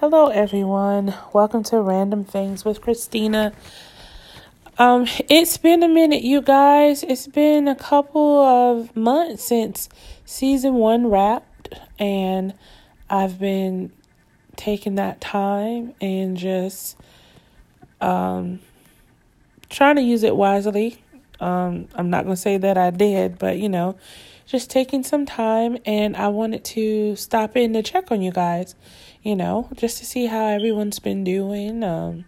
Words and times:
Hello, 0.00 0.28
everyone. 0.28 1.14
Welcome 1.34 1.62
to 1.64 1.78
Random 1.82 2.24
Things 2.24 2.64
with 2.64 2.80
Christina. 2.80 3.52
Um, 4.78 5.06
it's 5.28 5.58
been 5.58 5.82
a 5.82 5.88
minute, 5.88 6.22
you 6.22 6.40
guys. 6.40 7.02
It's 7.02 7.26
been 7.26 7.68
a 7.68 7.74
couple 7.74 8.40
of 8.40 8.96
months 8.96 9.44
since 9.44 9.90
season 10.24 10.76
one 10.76 11.10
wrapped, 11.10 11.78
and 11.98 12.54
I've 13.10 13.38
been 13.38 13.92
taking 14.56 14.94
that 14.94 15.20
time 15.20 15.92
and 16.00 16.34
just 16.34 16.96
um 18.00 18.60
trying 19.68 19.96
to 19.96 20.02
use 20.02 20.22
it 20.22 20.34
wisely. 20.34 21.04
Um, 21.40 21.88
I'm 21.94 22.08
not 22.08 22.24
gonna 22.24 22.36
say 22.36 22.56
that 22.56 22.78
I 22.78 22.88
did, 22.88 23.38
but 23.38 23.58
you 23.58 23.68
know, 23.68 23.98
just 24.46 24.70
taking 24.70 25.02
some 25.02 25.26
time, 25.26 25.76
and 25.84 26.16
I 26.16 26.28
wanted 26.28 26.64
to 26.64 27.16
stop 27.16 27.54
in 27.54 27.74
to 27.74 27.82
check 27.82 28.10
on 28.10 28.22
you 28.22 28.30
guys 28.32 28.74
you 29.22 29.36
know, 29.36 29.68
just 29.74 29.98
to 29.98 30.06
see 30.06 30.26
how 30.26 30.46
everyone's 30.46 30.98
been 30.98 31.24
doing. 31.24 31.84
Um, 31.84 32.24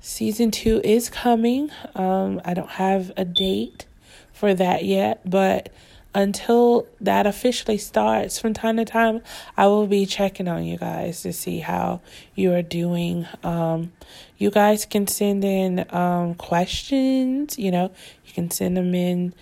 season 0.00 0.50
two 0.50 0.80
is 0.84 1.08
coming. 1.08 1.70
Um, 1.94 2.40
I 2.44 2.54
don't 2.54 2.70
have 2.70 3.12
a 3.16 3.24
date 3.24 3.86
for 4.32 4.54
that 4.54 4.84
yet, 4.84 5.28
but 5.28 5.70
until 6.14 6.86
that 7.00 7.26
officially 7.26 7.76
starts, 7.76 8.38
from 8.38 8.54
time 8.54 8.76
to 8.76 8.84
time, 8.84 9.20
I 9.56 9.66
will 9.66 9.86
be 9.86 10.06
checking 10.06 10.46
on 10.46 10.64
you 10.64 10.78
guys 10.78 11.22
to 11.22 11.32
see 11.32 11.58
how 11.58 12.00
you 12.36 12.52
are 12.54 12.62
doing. 12.62 13.26
Um, 13.42 13.92
you 14.38 14.50
guys 14.50 14.86
can 14.86 15.06
send 15.06 15.44
in 15.44 15.84
um, 15.92 16.34
questions, 16.36 17.58
you 17.58 17.70
know, 17.70 17.90
you 18.24 18.32
can 18.32 18.50
send 18.50 18.76
them 18.76 18.94
in 18.94 19.34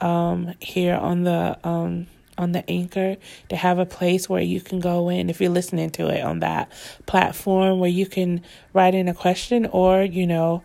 um, 0.00 0.54
here 0.60 0.94
on 0.94 1.24
the 1.24 1.58
um, 1.64 2.06
on 2.40 2.52
the 2.52 2.68
anchor 2.70 3.16
to 3.48 3.56
have 3.56 3.78
a 3.78 3.86
place 3.86 4.28
where 4.28 4.42
you 4.42 4.60
can 4.60 4.80
go 4.80 5.08
in 5.08 5.30
if 5.30 5.40
you're 5.40 5.50
listening 5.50 5.90
to 5.90 6.08
it 6.08 6.24
on 6.24 6.40
that 6.40 6.70
platform 7.06 7.78
where 7.78 7.90
you 7.90 8.06
can 8.06 8.42
write 8.72 8.94
in 8.94 9.08
a 9.08 9.14
question 9.14 9.66
or 9.66 10.02
you 10.02 10.26
know 10.26 10.62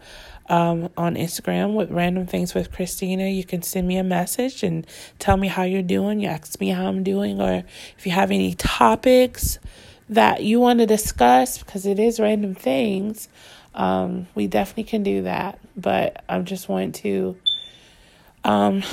um, 0.47 0.89
on 0.95 1.15
Instagram 1.15 1.73
with 1.73 1.91
random 1.91 2.27
things 2.27 2.53
with 2.53 2.71
Christina. 2.71 3.27
You 3.27 3.43
can 3.43 3.61
send 3.61 3.87
me 3.87 3.97
a 3.97 4.03
message 4.03 4.63
and 4.63 4.85
tell 5.19 5.37
me 5.37 5.47
how 5.47 5.63
you're 5.63 5.81
doing. 5.81 6.19
You 6.19 6.27
ask 6.29 6.59
me 6.59 6.69
how 6.69 6.87
I'm 6.87 7.03
doing, 7.03 7.41
or 7.41 7.63
if 7.97 8.05
you 8.05 8.11
have 8.11 8.31
any 8.31 8.53
topics 8.53 9.59
that 10.09 10.43
you 10.43 10.59
want 10.59 10.79
to 10.79 10.85
discuss, 10.85 11.57
because 11.57 11.85
it 11.85 11.99
is 11.99 12.19
random 12.19 12.53
things. 12.53 13.27
Um, 13.73 14.27
we 14.35 14.47
definitely 14.47 14.83
can 14.83 15.03
do 15.03 15.23
that. 15.23 15.59
But 15.75 16.23
I'm 16.29 16.45
just 16.45 16.69
wanting 16.69 16.93
to 16.93 17.37
um, 18.45 18.83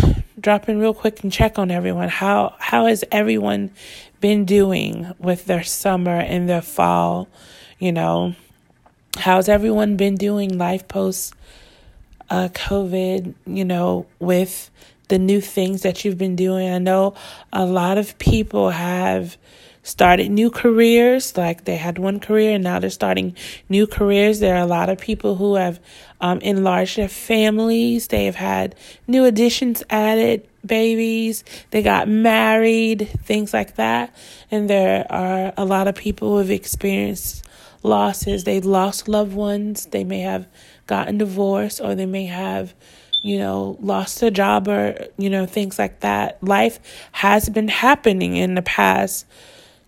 drop 0.40 0.68
in 0.68 0.78
real 0.78 0.94
quick 0.94 1.22
and 1.22 1.30
check 1.30 1.58
on 1.58 1.70
everyone. 1.70 2.08
How 2.08 2.54
how 2.58 2.86
has 2.86 3.04
everyone 3.12 3.70
been 4.20 4.44
doing 4.44 5.12
with 5.18 5.44
their 5.44 5.62
summer 5.62 6.18
and 6.18 6.48
their 6.48 6.62
fall? 6.62 7.28
You 7.78 7.92
know, 7.92 8.34
how's 9.18 9.48
everyone 9.48 9.96
been 9.96 10.16
doing 10.16 10.56
life 10.56 10.88
post 10.88 11.34
uh, 12.30 12.48
COVID? 12.48 13.34
You 13.46 13.64
know, 13.64 14.06
with 14.18 14.70
the 15.08 15.18
new 15.18 15.42
things 15.42 15.82
that 15.82 16.04
you've 16.04 16.16
been 16.16 16.36
doing. 16.36 16.70
I 16.70 16.78
know 16.78 17.14
a 17.52 17.66
lot 17.66 17.98
of 17.98 18.18
people 18.18 18.70
have 18.70 19.36
started 19.82 20.30
new 20.30 20.50
careers. 20.50 21.36
Like 21.36 21.64
they 21.64 21.76
had 21.76 21.98
one 21.98 22.20
career 22.20 22.54
and 22.54 22.64
now 22.64 22.78
they're 22.78 22.90
starting 22.90 23.36
new 23.68 23.86
careers. 23.86 24.40
There 24.40 24.54
are 24.56 24.62
a 24.62 24.66
lot 24.66 24.88
of 24.88 24.98
people 24.98 25.36
who 25.36 25.56
have 25.56 25.80
um, 26.20 26.38
enlarged 26.40 26.96
their 26.96 27.08
families. 27.08 28.08
They 28.08 28.26
have 28.26 28.36
had 28.36 28.74
new 29.06 29.24
additions 29.24 29.82
added, 29.90 30.48
babies. 30.64 31.44
They 31.70 31.82
got 31.82 32.08
married, 32.08 33.08
things 33.24 33.52
like 33.52 33.76
that. 33.76 34.14
And 34.50 34.70
there 34.70 35.06
are 35.10 35.52
a 35.56 35.64
lot 35.64 35.88
of 35.88 35.94
people 35.94 36.30
who 36.30 36.38
have 36.38 36.50
experienced 36.50 37.44
losses. 37.82 38.44
They've 38.44 38.64
lost 38.64 39.08
loved 39.08 39.34
ones. 39.34 39.86
They 39.86 40.04
may 40.04 40.20
have 40.20 40.46
gotten 40.86 41.18
divorced 41.18 41.80
or 41.80 41.94
they 41.94 42.06
may 42.06 42.26
have 42.26 42.74
you 43.24 43.38
know, 43.38 43.76
lost 43.80 44.20
a 44.22 44.32
job 44.32 44.66
or, 44.66 45.06
you 45.16 45.30
know, 45.30 45.46
things 45.46 45.78
like 45.78 46.00
that. 46.00 46.42
Life 46.42 46.80
has 47.12 47.48
been 47.48 47.68
happening 47.68 48.36
in 48.36 48.56
the 48.56 48.62
past 48.62 49.26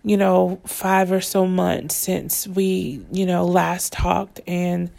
you 0.05 0.17
know, 0.17 0.61
five 0.67 1.11
or 1.11 1.19
so 1.19 1.47
months 1.47 1.95
since 1.95 2.47
we, 2.47 3.03
you 3.11 3.25
know, 3.25 3.43
last 3.43 3.91
talked 3.91 4.39
and 4.45 4.91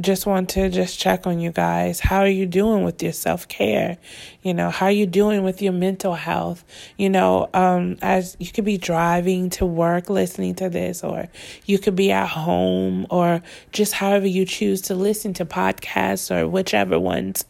just 0.00 0.26
want 0.26 0.50
to 0.50 0.68
just 0.68 0.98
check 0.98 1.26
on 1.26 1.40
you 1.40 1.50
guys. 1.50 1.98
How 1.98 2.18
are 2.18 2.28
you 2.28 2.46
doing 2.46 2.84
with 2.84 3.02
your 3.02 3.12
self-care? 3.12 3.98
You 4.42 4.54
know, 4.54 4.70
how 4.70 4.86
are 4.86 4.92
you 4.92 5.06
doing 5.06 5.42
with 5.42 5.60
your 5.60 5.72
mental 5.72 6.14
health? 6.14 6.64
You 6.96 7.10
know, 7.10 7.48
um 7.54 7.96
as 8.02 8.36
you 8.40 8.50
could 8.50 8.64
be 8.64 8.76
driving 8.76 9.50
to 9.50 9.66
work 9.66 10.10
listening 10.10 10.56
to 10.56 10.68
this 10.68 11.04
or 11.04 11.28
you 11.66 11.78
could 11.78 11.96
be 11.96 12.10
at 12.10 12.28
home 12.28 13.06
or 13.10 13.42
just 13.72 13.92
however 13.92 14.26
you 14.26 14.44
choose 14.44 14.80
to 14.82 14.94
listen 14.94 15.32
to 15.34 15.44
podcasts 15.44 16.34
or 16.34 16.48
whichever 16.48 16.98
ones 16.98 17.44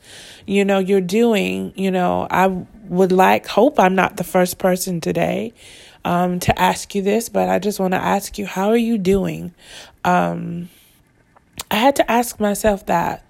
you 0.46 0.64
know 0.64 0.78
you're 0.78 1.00
doing, 1.00 1.72
you 1.76 1.90
know, 1.90 2.26
I 2.30 2.46
would 2.88 3.12
like 3.12 3.46
hope 3.46 3.78
I'm 3.78 3.94
not 3.94 4.16
the 4.16 4.24
first 4.24 4.58
person 4.58 5.00
today 5.00 5.52
um, 6.08 6.41
to 6.41 6.58
ask 6.58 6.94
you 6.94 7.02
this, 7.02 7.28
but 7.28 7.50
I 7.50 7.58
just 7.58 7.78
want 7.78 7.92
to 7.92 8.02
ask 8.02 8.38
you, 8.38 8.46
how 8.46 8.70
are 8.70 8.78
you 8.78 8.96
doing? 8.96 9.52
Um, 10.06 10.70
I 11.70 11.74
had 11.74 11.96
to 11.96 12.10
ask 12.10 12.41
myself 12.41 12.86
that 12.86 13.26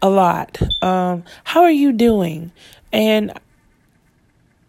a 0.00 0.08
lot. 0.08 0.56
Um, 0.80 1.24
how 1.42 1.62
are 1.62 1.72
you 1.72 1.92
doing? 1.92 2.52
And 2.92 3.32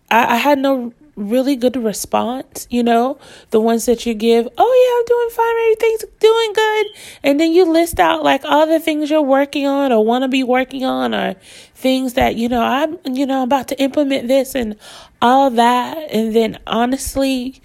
I, 0.10 0.34
I 0.34 0.36
had 0.38 0.58
no 0.58 0.92
really 1.16 1.56
good 1.56 1.76
response, 1.76 2.66
you 2.72 2.82
know, 2.82 3.20
the 3.52 3.60
ones 3.60 3.86
that 3.86 4.08
you 4.08 4.16
give, 4.16 4.48
oh 4.58 4.74
yeah, 4.82 4.98
I'm 4.98 5.06
doing 5.06 5.30
fine, 5.30 5.56
everything's 5.66 6.20
doing 6.20 6.54
good. 6.54 6.86
And 7.22 7.40
then 7.40 7.52
you 7.52 7.72
list 7.72 8.00
out 8.00 8.24
like 8.24 8.44
all 8.44 8.66
the 8.66 8.80
things 8.80 9.12
you're 9.12 9.22
working 9.22 9.68
on 9.68 9.92
or 9.92 10.04
want 10.04 10.24
to 10.24 10.28
be 10.28 10.44
working 10.44 10.84
on 10.84 11.14
or 11.14 11.36
things 11.82 12.14
that, 12.14 12.36
you 12.36 12.48
know, 12.48 12.62
I'm, 12.62 12.98
you 13.06 13.26
know, 13.26 13.44
about 13.44 13.68
to 13.70 13.82
implement 13.82 14.28
this 14.28 14.56
and 14.56 14.78
all 15.22 15.50
that. 15.52 15.98
And 16.12 16.36
then 16.36 16.60
honestly, 16.68 17.62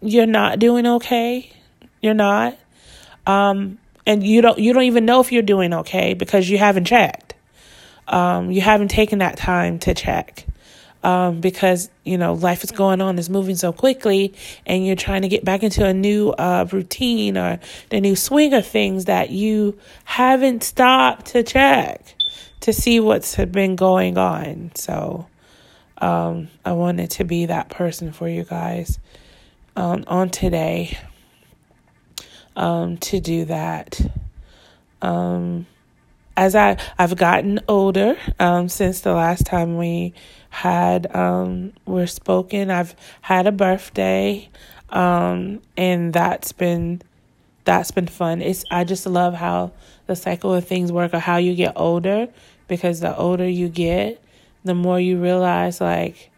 you're 0.00 0.26
not 0.26 0.58
doing 0.58 0.86
okay. 0.86 1.50
You're 2.00 2.14
not. 2.14 2.56
Um, 3.26 3.78
and 4.06 4.22
you 4.24 4.42
don't, 4.42 4.58
you 4.58 4.72
don't 4.72 4.84
even 4.84 5.04
know 5.04 5.20
if 5.20 5.32
you're 5.32 5.42
doing 5.42 5.74
okay 5.74 6.14
because 6.14 6.48
you 6.48 6.58
haven't 6.58 6.84
checked. 6.84 7.34
Um, 8.06 8.50
you 8.50 8.60
haven't 8.60 8.88
taken 8.88 9.20
that 9.20 9.36
time 9.36 9.78
to 9.80 9.94
check 9.94 10.46
um, 11.02 11.40
because 11.40 11.90
you 12.04 12.18
know 12.18 12.34
life 12.34 12.64
is 12.64 12.72
going 12.72 13.00
on, 13.00 13.18
is 13.18 13.30
moving 13.30 13.56
so 13.56 13.72
quickly, 13.72 14.34
and 14.66 14.84
you're 14.84 14.96
trying 14.96 15.22
to 15.22 15.28
get 15.28 15.44
back 15.44 15.62
into 15.62 15.84
a 15.84 15.94
new 15.94 16.30
uh, 16.30 16.66
routine 16.72 17.38
or 17.38 17.60
the 17.90 18.00
new 18.00 18.16
swing 18.16 18.52
of 18.52 18.66
things 18.66 19.04
that 19.06 19.30
you 19.30 19.78
haven't 20.04 20.62
stopped 20.64 21.26
to 21.26 21.42
check 21.42 22.16
to 22.60 22.72
see 22.72 23.00
what's 23.00 23.36
been 23.36 23.76
going 23.76 24.18
on. 24.18 24.72
So 24.74 25.26
um, 25.98 26.48
I 26.64 26.72
wanted 26.72 27.10
to 27.12 27.24
be 27.24 27.46
that 27.46 27.68
person 27.68 28.12
for 28.12 28.28
you 28.28 28.44
guys 28.44 28.98
um, 29.76 30.04
on 30.06 30.30
today 30.30 30.98
um, 32.56 32.96
to 32.98 33.20
do 33.20 33.44
that. 33.46 34.00
Um, 35.02 35.66
as 36.36 36.54
I 36.54 36.78
I've 36.98 37.16
gotten 37.16 37.60
older 37.68 38.16
um, 38.38 38.68
since 38.68 39.00
the 39.00 39.12
last 39.12 39.46
time 39.46 39.76
we 39.76 40.14
had 40.50 41.14
um 41.14 41.72
were 41.86 42.06
spoken. 42.06 42.70
I've 42.70 42.94
had 43.20 43.46
a 43.46 43.52
birthday, 43.52 44.48
um, 44.90 45.60
and 45.76 46.12
that's 46.12 46.52
been 46.52 47.02
that's 47.64 47.90
been 47.90 48.06
fun. 48.06 48.42
It's 48.42 48.64
I 48.70 48.84
just 48.84 49.06
love 49.06 49.34
how 49.34 49.72
the 50.10 50.16
cycle 50.16 50.52
of 50.52 50.66
things 50.66 50.90
work 50.90 51.14
or 51.14 51.20
how 51.20 51.36
you 51.36 51.54
get 51.54 51.72
older 51.76 52.26
because 52.66 52.98
the 52.98 53.16
older 53.16 53.48
you 53.48 53.68
get, 53.68 54.20
the 54.64 54.74
more 54.74 54.98
you 54.98 55.18
realize 55.22 55.80
like 55.80 56.30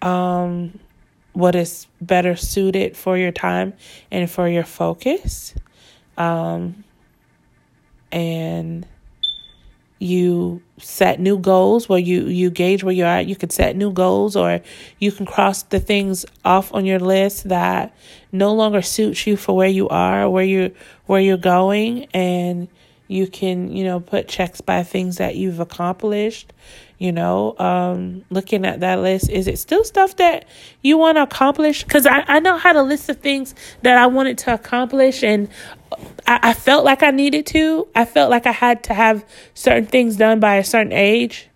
um 0.00 0.78
what 1.32 1.56
is 1.56 1.88
better 2.00 2.36
suited 2.36 2.96
for 2.96 3.18
your 3.18 3.32
time 3.32 3.72
and 4.12 4.30
for 4.30 4.48
your 4.48 4.62
focus. 4.62 5.52
Um 6.16 6.84
and 8.12 8.86
you 10.04 10.62
set 10.78 11.18
new 11.18 11.38
goals 11.38 11.88
where 11.88 11.98
you 11.98 12.26
you 12.26 12.50
gauge 12.50 12.84
where 12.84 12.94
you're 12.94 13.06
at. 13.06 13.26
You 13.26 13.36
can 13.36 13.50
set 13.50 13.76
new 13.76 13.92
goals 13.92 14.36
or 14.36 14.60
you 14.98 15.10
can 15.10 15.24
cross 15.24 15.62
the 15.62 15.80
things 15.80 16.26
off 16.44 16.72
on 16.74 16.84
your 16.84 16.98
list 16.98 17.48
that 17.48 17.96
no 18.30 18.52
longer 18.52 18.82
suits 18.82 19.26
you 19.26 19.36
for 19.36 19.56
where 19.56 19.68
you 19.68 19.88
are 19.88 20.28
where 20.28 20.44
you 20.44 20.74
where 21.06 21.20
you're 21.20 21.36
going 21.36 22.06
and 22.12 22.68
you 23.08 23.26
can 23.26 23.70
you 23.74 23.84
know 23.84 24.00
put 24.00 24.28
checks 24.28 24.60
by 24.60 24.82
things 24.82 25.16
that 25.16 25.36
you've 25.36 25.60
accomplished 25.60 26.52
you 27.04 27.12
know 27.12 27.54
um 27.58 28.24
looking 28.30 28.64
at 28.64 28.80
that 28.80 28.98
list 29.00 29.28
is 29.28 29.46
it 29.46 29.58
still 29.58 29.84
stuff 29.84 30.16
that 30.16 30.46
you 30.80 30.96
want 30.96 31.18
to 31.18 31.22
accomplish? 31.22 31.84
Because 31.84 32.06
I, 32.06 32.24
I 32.26 32.40
know 32.40 32.56
how 32.56 32.72
to 32.72 32.82
list 32.82 33.10
of 33.10 33.18
things 33.18 33.54
that 33.82 33.98
i 33.98 34.06
wanted 34.06 34.38
to 34.38 34.54
accomplish 34.54 35.22
and 35.22 35.48
I, 36.26 36.40
I 36.50 36.54
felt 36.54 36.84
like 36.84 37.02
i 37.02 37.10
needed 37.10 37.46
to. 37.48 37.86
I 37.94 38.06
felt 38.06 38.30
like 38.30 38.46
i 38.46 38.52
had 38.52 38.82
to 38.84 38.94
have 38.94 39.24
certain 39.52 39.86
things 39.86 40.16
done 40.16 40.40
by 40.40 40.56
a 40.56 40.64
certain 40.64 40.92
age 40.92 41.48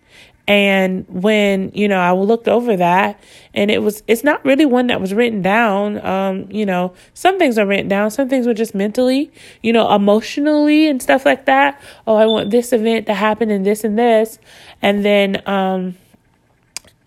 And 0.49 1.05
when, 1.07 1.71
you 1.75 1.87
know, 1.87 1.99
I 1.99 2.11
looked 2.11 2.47
over 2.47 2.75
that 2.75 3.21
and 3.53 3.69
it 3.69 3.83
was, 3.83 4.01
it's 4.07 4.23
not 4.23 4.43
really 4.43 4.65
one 4.65 4.87
that 4.87 4.99
was 4.99 5.13
written 5.13 5.43
down. 5.43 6.03
Um, 6.03 6.47
you 6.49 6.65
know, 6.65 6.95
some 7.13 7.37
things 7.37 7.59
are 7.59 7.67
written 7.67 7.87
down, 7.87 8.09
some 8.09 8.27
things 8.27 8.47
were 8.47 8.55
just 8.55 8.73
mentally, 8.73 9.31
you 9.61 9.71
know, 9.71 9.93
emotionally 9.93 10.89
and 10.89 11.03
stuff 11.03 11.23
like 11.23 11.45
that. 11.45 11.79
Oh, 12.07 12.15
I 12.15 12.25
want 12.25 12.49
this 12.49 12.73
event 12.73 13.05
to 13.05 13.13
happen 13.13 13.51
and 13.51 13.63
this 13.63 13.83
and 13.83 13.97
this. 13.97 14.39
And 14.81 15.05
then, 15.05 15.47
um, 15.47 15.95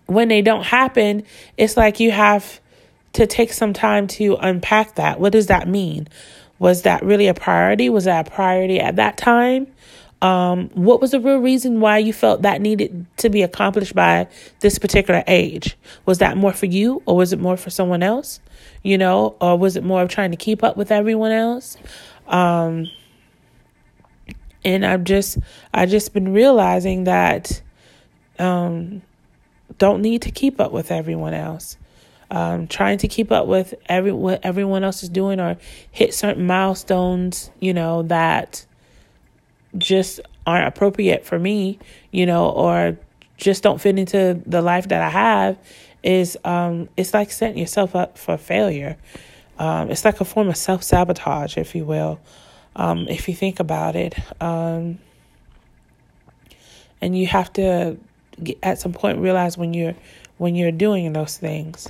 when 0.05 0.29
they 0.29 0.41
don't 0.41 0.63
happen, 0.63 1.23
it's 1.57 1.75
like 1.75 1.99
you 1.99 2.11
have 2.11 2.61
to 3.11 3.27
take 3.27 3.51
some 3.51 3.73
time 3.73 4.07
to 4.07 4.37
unpack 4.39 4.95
that. 4.95 5.19
What 5.19 5.33
does 5.33 5.47
that 5.47 5.67
mean? 5.67 6.07
Was 6.59 6.83
that 6.83 7.03
really 7.03 7.27
a 7.27 7.33
priority? 7.33 7.89
Was 7.89 8.05
that 8.05 8.29
a 8.29 8.31
priority 8.31 8.79
at 8.79 8.95
that 8.95 9.17
time? 9.17 9.67
Um, 10.23 10.69
what 10.69 11.01
was 11.01 11.11
the 11.11 11.19
real 11.19 11.39
reason 11.39 11.81
why 11.81 11.97
you 11.97 12.13
felt 12.13 12.43
that 12.43 12.61
needed 12.61 13.05
to 13.17 13.29
be 13.29 13.41
accomplished 13.41 13.93
by 13.93 14.29
this 14.61 14.79
particular 14.79 15.21
age? 15.27 15.77
Was 16.05 16.19
that 16.19 16.37
more 16.37 16.53
for 16.53 16.65
you 16.65 17.03
or 17.05 17.17
was 17.17 17.33
it 17.33 17.39
more 17.39 17.57
for 17.57 17.69
someone 17.69 18.01
else? 18.01 18.39
You 18.83 18.97
know, 18.97 19.35
or 19.41 19.57
was 19.57 19.75
it 19.75 19.83
more 19.83 20.01
of 20.01 20.07
trying 20.07 20.31
to 20.31 20.37
keep 20.37 20.63
up 20.63 20.77
with 20.77 20.93
everyone 20.93 21.33
else? 21.33 21.75
Um, 22.25 22.87
and 24.63 24.85
I've 24.85 25.03
just, 25.03 25.39
I 25.73 25.85
just 25.87 26.13
been 26.13 26.31
realizing 26.31 27.03
that, 27.03 27.61
um, 28.39 29.01
don't 29.77 30.01
need 30.01 30.21
to 30.21 30.31
keep 30.31 30.61
up 30.61 30.71
with 30.71 30.89
everyone 30.89 31.33
else. 31.33 31.77
Um, 32.31 32.67
trying 32.67 32.97
to 32.99 33.09
keep 33.09 33.29
up 33.29 33.45
with 33.45 33.73
every 33.87 34.13
what 34.13 34.39
everyone 34.43 34.85
else 34.85 35.03
is 35.03 35.09
doing 35.09 35.41
or 35.41 35.57
hit 35.91 36.13
certain 36.13 36.47
milestones, 36.47 37.51
you 37.59 37.73
know, 37.73 38.03
that 38.03 38.65
just 39.77 40.19
aren't 40.45 40.67
appropriate 40.67 41.25
for 41.25 41.39
me, 41.39 41.79
you 42.11 42.25
know, 42.25 42.49
or 42.49 42.97
just 43.37 43.63
don't 43.63 43.81
fit 43.81 43.97
into 43.97 44.41
the 44.45 44.61
life 44.61 44.87
that 44.89 45.01
I 45.01 45.09
have 45.09 45.57
is 46.03 46.37
um 46.43 46.89
it's 46.97 47.13
like 47.13 47.31
setting 47.31 47.57
yourself 47.57 47.95
up 47.95 48.17
for 48.17 48.37
failure. 48.37 48.97
Um 49.57 49.89
it's 49.89 50.05
like 50.05 50.21
a 50.21 50.25
form 50.25 50.49
of 50.49 50.57
self-sabotage, 50.57 51.57
if 51.57 51.75
you 51.75 51.85
will. 51.85 52.19
Um 52.75 53.07
if 53.07 53.27
you 53.27 53.35
think 53.35 53.59
about 53.59 53.95
it. 53.95 54.15
Um 54.41 54.99
and 57.01 57.17
you 57.17 57.27
have 57.27 57.51
to 57.53 57.97
get, 58.41 58.57
at 58.63 58.79
some 58.79 58.93
point 58.93 59.19
realize 59.19 59.57
when 59.57 59.73
you're 59.73 59.95
when 60.37 60.55
you're 60.55 60.71
doing 60.71 61.13
those 61.13 61.37
things. 61.37 61.87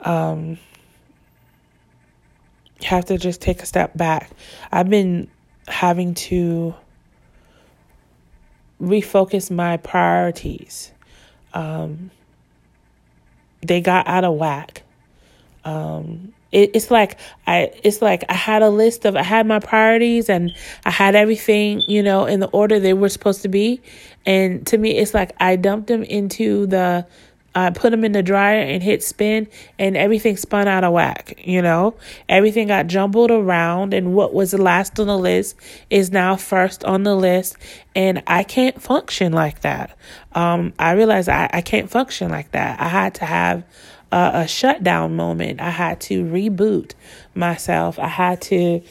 Um 0.00 0.58
you 2.80 2.88
have 2.88 3.04
to 3.06 3.18
just 3.18 3.40
take 3.40 3.62
a 3.62 3.66
step 3.66 3.96
back. 3.96 4.30
I've 4.72 4.90
been 4.90 5.28
having 5.68 6.14
to 6.14 6.74
refocus 8.82 9.50
my 9.50 9.76
priorities. 9.76 10.92
Um, 11.54 12.10
they 13.64 13.80
got 13.80 14.06
out 14.08 14.24
of 14.24 14.34
whack. 14.34 14.82
Um, 15.64 16.34
it, 16.50 16.72
it's 16.74 16.90
like 16.90 17.18
I, 17.46 17.72
it's 17.82 18.02
like 18.02 18.24
I 18.28 18.34
had 18.34 18.62
a 18.62 18.68
list 18.68 19.04
of, 19.06 19.16
I 19.16 19.22
had 19.22 19.46
my 19.46 19.60
priorities 19.60 20.28
and 20.28 20.54
I 20.84 20.90
had 20.90 21.14
everything, 21.14 21.80
you 21.86 22.02
know, 22.02 22.26
in 22.26 22.40
the 22.40 22.48
order 22.48 22.78
they 22.78 22.92
were 22.92 23.08
supposed 23.08 23.42
to 23.42 23.48
be. 23.48 23.80
And 24.26 24.66
to 24.66 24.76
me, 24.76 24.98
it's 24.98 25.14
like 25.14 25.32
I 25.40 25.56
dumped 25.56 25.86
them 25.86 26.02
into 26.02 26.66
the 26.66 27.06
I 27.54 27.70
put 27.70 27.90
them 27.90 28.04
in 28.04 28.12
the 28.12 28.22
dryer 28.22 28.60
and 28.60 28.82
hit 28.82 29.02
spin, 29.02 29.48
and 29.78 29.96
everything 29.96 30.36
spun 30.36 30.68
out 30.68 30.84
of 30.84 30.92
whack. 30.92 31.34
You 31.44 31.62
know, 31.62 31.94
everything 32.28 32.68
got 32.68 32.86
jumbled 32.86 33.30
around, 33.30 33.92
and 33.92 34.14
what 34.14 34.32
was 34.32 34.54
last 34.54 34.98
on 34.98 35.06
the 35.06 35.18
list 35.18 35.56
is 35.90 36.10
now 36.10 36.36
first 36.36 36.84
on 36.84 37.02
the 37.02 37.14
list, 37.14 37.56
and 37.94 38.22
I 38.26 38.42
can't 38.42 38.80
function 38.80 39.32
like 39.32 39.60
that. 39.60 39.96
Um, 40.32 40.72
I 40.78 40.92
realized 40.92 41.28
I, 41.28 41.50
I 41.52 41.60
can't 41.60 41.90
function 41.90 42.30
like 42.30 42.52
that. 42.52 42.80
I 42.80 42.88
had 42.88 43.14
to 43.16 43.26
have 43.26 43.64
a, 44.12 44.30
a 44.34 44.48
shutdown 44.48 45.16
moment. 45.16 45.60
I 45.60 45.70
had 45.70 46.00
to 46.02 46.24
reboot 46.24 46.92
myself. 47.34 47.98
I 47.98 48.08
had 48.08 48.40
to 48.42 48.82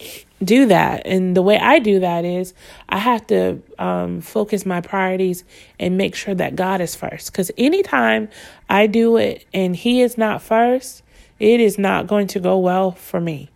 do 0.44 0.66
that. 0.66 1.06
And 1.06 1.38
the 1.38 1.42
way 1.42 1.58
I 1.58 1.80
do 1.80 2.00
that 2.00 2.26
is 2.26 2.54
I 2.90 2.98
have 2.98 3.28
to 3.28 3.62
um, 3.78 4.22
focus 4.22 4.66
my 4.66 4.82
priorities 4.82 5.44
and 5.80 5.98
make 5.98 6.16
sure 6.16 6.34
that 6.34 6.56
God 6.56 6.82
is 6.82 6.96
first. 6.96 7.32
Because 7.32 7.52
anytime 7.58 8.30
I 8.70 8.88
do 8.88 9.18
it 9.18 9.46
and 9.54 9.76
He 9.76 10.02
is 10.02 10.18
not 10.18 10.42
first, 10.42 11.04
it 11.40 11.60
is 11.60 11.78
not 11.78 12.08
going 12.08 12.28
to 12.28 12.40
go 12.40 12.58
well 12.58 12.92
for 12.92 13.22
me. 13.22 13.50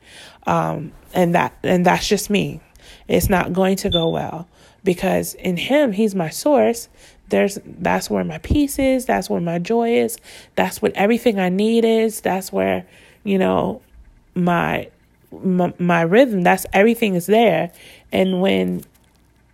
Um, 0.48 0.92
and 1.14 1.34
that 1.34 1.58
and 1.64 1.86
that's 1.86 2.08
just 2.08 2.30
me. 2.30 2.62
It's 3.08 3.30
not 3.30 3.54
going 3.54 3.78
to 3.78 3.90
go 3.90 4.10
well 4.10 4.48
because 4.84 5.34
in 5.34 5.58
Him, 5.58 5.92
He's 5.92 6.14
my 6.14 6.30
source. 6.30 6.88
There's 7.30 7.58
that's 7.66 8.10
where 8.10 8.24
my 8.24 8.38
peace 8.40 8.78
is. 8.80 9.06
That's 9.06 9.30
where 9.30 9.42
my 9.42 9.60
joy 9.60 9.98
is. 9.98 10.18
That's 10.56 10.82
what 10.82 10.94
everything 10.94 11.40
I 11.40 11.50
need 11.50 11.86
is. 11.86 12.22
That's 12.22 12.52
where 12.52 12.86
you 13.24 13.38
know 13.38 13.82
my 14.36 14.90
my, 15.44 15.74
my 15.80 16.02
rhythm, 16.02 16.42
that's 16.42 16.66
everything 16.74 17.16
is 17.16 17.26
there. 17.26 17.72
And 18.12 18.42
when 18.42 18.84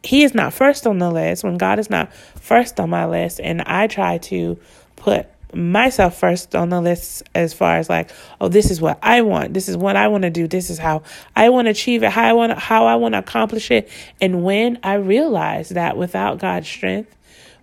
he 0.04 0.24
is 0.24 0.34
not 0.34 0.54
first 0.54 0.88
on 0.88 1.00
the 1.00 1.12
list, 1.12 1.44
when 1.44 1.58
God 1.58 1.80
is 1.80 1.90
not 1.90 2.14
first 2.14 2.80
on 2.80 2.90
my 2.90 3.06
list, 3.06 3.40
and 3.40 3.62
I 3.62 3.88
try 3.88 4.18
to 4.20 4.58
put 4.96 5.28
myself 5.54 6.18
first 6.18 6.56
on 6.56 6.70
the 6.70 6.80
list 6.80 7.24
as 7.36 7.54
far 7.54 7.76
as 7.78 7.90
like, 7.90 8.10
oh, 8.40 8.48
this 8.48 8.72
is 8.72 8.80
what 8.80 8.98
I 9.02 9.22
want, 9.22 9.54
this 9.54 9.68
is 9.68 9.76
what 9.76 9.96
I 9.96 10.08
want 10.08 10.24
to 10.24 10.30
do, 10.30 10.48
this 10.48 10.70
is 10.70 10.78
how 10.78 11.04
I 11.36 11.50
want 11.50 11.66
to 11.66 11.72
achieve 11.72 12.04
it, 12.04 12.12
how 12.12 12.24
I 12.24 12.34
want 12.34 12.58
how 12.58 12.86
I 12.86 12.96
want 12.96 13.14
to 13.14 13.20
accomplish 13.20 13.70
it. 13.70 13.90
And 14.22 14.44
when 14.44 14.80
I 14.84 14.94
realize 14.96 15.70
that 15.70 15.98
without 15.98 16.40
God's 16.40 16.68
strength, 16.68 17.16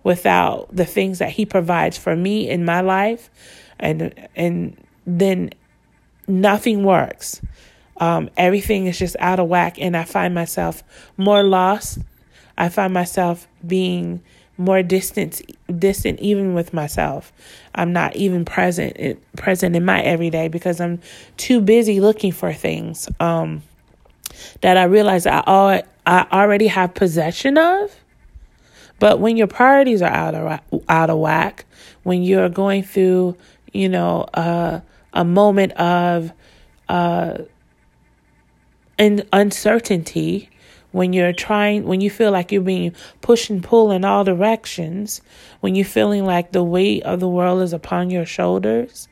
without 0.03 0.67
the 0.75 0.85
things 0.85 1.19
that 1.19 1.31
He 1.31 1.45
provides 1.45 1.97
for 1.97 2.15
me 2.15 2.49
in 2.49 2.65
my 2.65 2.81
life, 2.81 3.29
and 3.79 4.13
and 4.35 4.77
then 5.05 5.51
nothing 6.27 6.83
works 6.83 7.41
um, 7.99 8.29
everything 8.37 8.87
is 8.87 8.97
just 8.97 9.15
out 9.19 9.39
of 9.39 9.47
whack, 9.47 9.77
and 9.79 9.95
I 9.95 10.05
find 10.05 10.33
myself 10.33 10.83
more 11.17 11.43
lost. 11.43 11.99
I 12.57 12.69
find 12.69 12.93
myself 12.93 13.47
being 13.65 14.21
more 14.57 14.83
distant, 14.83 15.41
distant 15.79 16.19
even 16.19 16.53
with 16.53 16.73
myself. 16.73 17.31
I'm 17.75 17.93
not 17.93 18.15
even 18.15 18.45
present 18.45 19.19
present 19.35 19.75
in 19.75 19.85
my 19.85 20.01
everyday 20.01 20.47
because 20.47 20.81
I'm 20.81 21.01
too 21.37 21.61
busy 21.61 21.99
looking 21.99 22.31
for 22.31 22.53
things 22.53 23.09
um, 23.19 23.63
that 24.61 24.77
I 24.77 24.83
realize 24.83 25.25
I 25.25 25.83
I 26.05 26.25
already 26.31 26.67
have 26.67 26.93
possession 26.93 27.57
of. 27.57 27.95
But 28.99 29.19
when 29.19 29.37
your 29.37 29.47
priorities 29.47 30.01
are 30.01 30.11
out 30.11 30.35
of 30.35 30.83
out 30.87 31.09
of 31.09 31.19
whack, 31.19 31.65
when 32.03 32.21
you're 32.23 32.49
going 32.49 32.83
through, 32.83 33.37
you 33.71 33.89
know, 33.89 34.27
uh, 34.33 34.81
a 35.13 35.25
moment 35.25 35.73
of 35.73 36.31
uh, 36.87 37.39
and 38.97 39.25
uncertainty 39.31 40.49
when 40.91 41.13
you're 41.13 41.33
trying 41.33 41.85
when 41.85 42.01
you 42.01 42.09
feel 42.09 42.31
like 42.31 42.51
you're 42.51 42.61
being 42.61 42.93
pushed 43.21 43.49
and 43.49 43.63
pulled 43.63 43.91
in 43.91 44.03
all 44.03 44.23
directions 44.23 45.21
when 45.61 45.75
you're 45.75 45.85
feeling 45.85 46.25
like 46.25 46.51
the 46.51 46.63
weight 46.63 47.01
of 47.03 47.19
the 47.19 47.27
world 47.27 47.61
is 47.61 47.73
upon 47.73 48.09
your 48.09 48.25
shoulders 48.25 49.07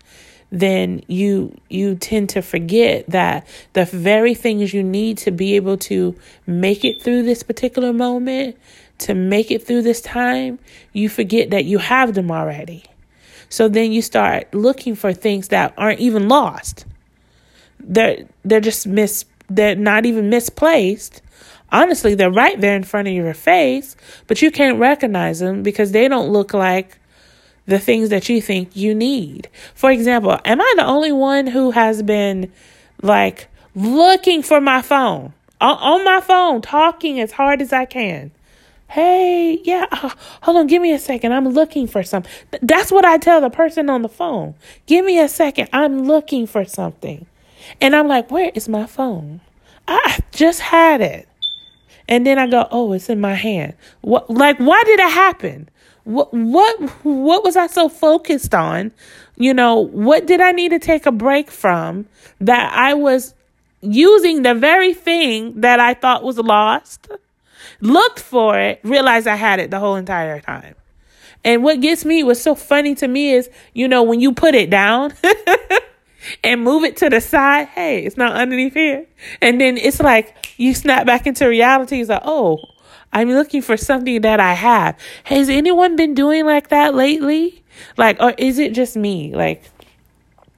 then 0.51 1.01
you 1.07 1.55
you 1.69 1.95
tend 1.95 2.29
to 2.29 2.41
forget 2.41 3.05
that 3.09 3.45
the 3.73 3.85
very 3.85 4.33
things 4.33 4.73
you 4.73 4.83
need 4.83 5.17
to 5.17 5.31
be 5.31 5.55
able 5.55 5.77
to 5.77 6.15
make 6.45 6.85
it 6.85 7.01
through 7.01 7.23
this 7.23 7.43
particular 7.43 7.91
moment 7.91 8.57
to 8.97 9.13
make 9.13 9.51
it 9.51 9.65
through 9.65 9.81
this 9.81 10.01
time 10.01 10.57
you 10.93 11.09
forget 11.09 11.49
that 11.49 11.65
you 11.65 11.77
have 11.77 12.13
them 12.13 12.31
already 12.31 12.83
so 13.49 13.67
then 13.67 13.91
you 13.91 14.01
start 14.01 14.53
looking 14.53 14.95
for 14.95 15.13
things 15.13 15.49
that 15.49 15.73
aren't 15.77 15.99
even 15.99 16.27
lost 16.29 16.85
they're 17.79 18.25
they're 18.43 18.61
just 18.61 18.87
mis 18.87 19.25
they're 19.49 19.75
not 19.75 20.05
even 20.05 20.29
misplaced. 20.29 21.21
Honestly, 21.71 22.15
they're 22.15 22.31
right 22.31 22.59
there 22.59 22.75
in 22.75 22.83
front 22.83 23.07
of 23.07 23.13
your 23.13 23.33
face, 23.33 23.95
but 24.27 24.41
you 24.41 24.51
can't 24.51 24.79
recognize 24.79 25.39
them 25.39 25.63
because 25.63 25.91
they 25.91 26.07
don't 26.07 26.29
look 26.29 26.53
like 26.53 26.97
the 27.67 27.79
things 27.79 28.09
that 28.09 28.29
you 28.29 28.41
think 28.41 28.75
you 28.75 28.95
need. 28.95 29.49
For 29.75 29.91
example, 29.91 30.39
am 30.45 30.61
I 30.61 30.73
the 30.77 30.85
only 30.85 31.11
one 31.11 31.47
who 31.47 31.71
has 31.71 32.01
been 32.01 32.51
like 33.03 33.47
looking 33.75 34.41
for 34.41 34.59
my 34.59 34.81
phone 34.81 35.33
on 35.59 36.03
my 36.03 36.21
phone, 36.21 36.61
talking 36.61 37.19
as 37.19 37.33
hard 37.33 37.61
as 37.61 37.71
I 37.71 37.85
can? 37.85 38.31
Hey, 38.89 39.59
yeah, 39.65 39.85
uh, 39.91 40.11
hold 40.41 40.57
on, 40.57 40.67
give 40.67 40.81
me 40.81 40.93
a 40.93 40.99
second. 40.99 41.33
I'm 41.33 41.49
looking 41.49 41.87
for 41.87 42.03
something. 42.03 42.31
That's 42.61 42.89
what 42.89 43.03
I 43.03 43.17
tell 43.17 43.41
the 43.41 43.49
person 43.49 43.89
on 43.89 44.01
the 44.01 44.09
phone. 44.09 44.55
Give 44.85 45.03
me 45.03 45.19
a 45.19 45.27
second. 45.27 45.67
I'm 45.73 46.03
looking 46.05 46.47
for 46.47 46.63
something. 46.63 47.25
And 47.81 47.93
I'm 47.93 48.07
like, 48.07 48.31
where 48.31 48.49
is 48.55 48.69
my 48.69 48.85
phone? 48.85 49.41
I 49.89 50.19
just 50.31 50.61
had 50.61 51.01
it. 51.01 51.27
And 52.07 52.25
then 52.25 52.39
I 52.39 52.47
go, 52.47 52.65
oh, 52.71 52.93
it's 52.93 53.09
in 53.09 53.19
my 53.19 53.33
hand. 53.33 53.73
What 54.01 54.29
like 54.29 54.57
why 54.57 54.81
did 54.85 54.99
it 54.99 55.11
happen? 55.11 55.69
What 56.07 56.33
what 56.33 56.79
what 57.03 57.43
was 57.43 57.57
I 57.57 57.67
so 57.67 57.89
focused 57.89 58.53
on? 58.53 58.93
You 59.35 59.53
know, 59.53 59.75
what 59.75 60.25
did 60.25 60.39
I 60.39 60.53
need 60.53 60.69
to 60.69 60.79
take 60.79 61.05
a 61.05 61.11
break 61.11 61.51
from 61.51 62.05
that 62.39 62.71
I 62.73 62.93
was 62.93 63.33
using 63.81 64.43
the 64.43 64.55
very 64.55 64.93
thing 64.93 65.59
that 65.59 65.81
I 65.81 65.93
thought 65.93 66.23
was 66.23 66.37
lost, 66.37 67.09
looked 67.81 68.21
for 68.21 68.57
it, 68.57 68.79
realized 68.83 69.27
I 69.27 69.35
had 69.35 69.59
it 69.59 69.69
the 69.69 69.79
whole 69.79 69.97
entire 69.97 70.39
time. 70.39 70.75
And 71.43 71.61
what 71.61 71.81
gets 71.81 72.05
me, 72.05 72.23
what's 72.23 72.41
so 72.41 72.55
funny 72.55 72.95
to 72.95 73.07
me 73.09 73.33
is, 73.33 73.49
you 73.73 73.89
know, 73.89 74.01
when 74.03 74.21
you 74.21 74.31
put 74.33 74.55
it 74.55 74.69
down 74.69 75.13
and 76.43 76.63
move 76.63 76.85
it 76.85 76.95
to 76.97 77.09
the 77.09 77.19
side, 77.19 77.67
hey, 77.67 78.05
it's 78.05 78.15
not 78.15 78.31
underneath 78.31 78.75
here. 78.75 79.05
And 79.41 79.59
then 79.59 79.77
it's 79.77 79.99
like 79.99 80.53
you 80.57 80.73
snap 80.73 81.05
back 81.05 81.27
into 81.27 81.49
reality. 81.49 81.99
It's 81.99 82.09
like, 82.09 82.21
oh, 82.23 82.59
I'm 83.13 83.29
looking 83.29 83.61
for 83.61 83.77
something 83.77 84.21
that 84.21 84.39
I 84.39 84.53
have. 84.53 84.97
Has 85.25 85.49
anyone 85.49 85.95
been 85.95 86.13
doing 86.13 86.45
like 86.45 86.69
that 86.69 86.93
lately? 86.93 87.63
Like, 87.95 88.21
or 88.21 88.33
is 88.37 88.59
it 88.59 88.73
just 88.73 88.95
me? 88.95 89.33
Like, 89.33 89.63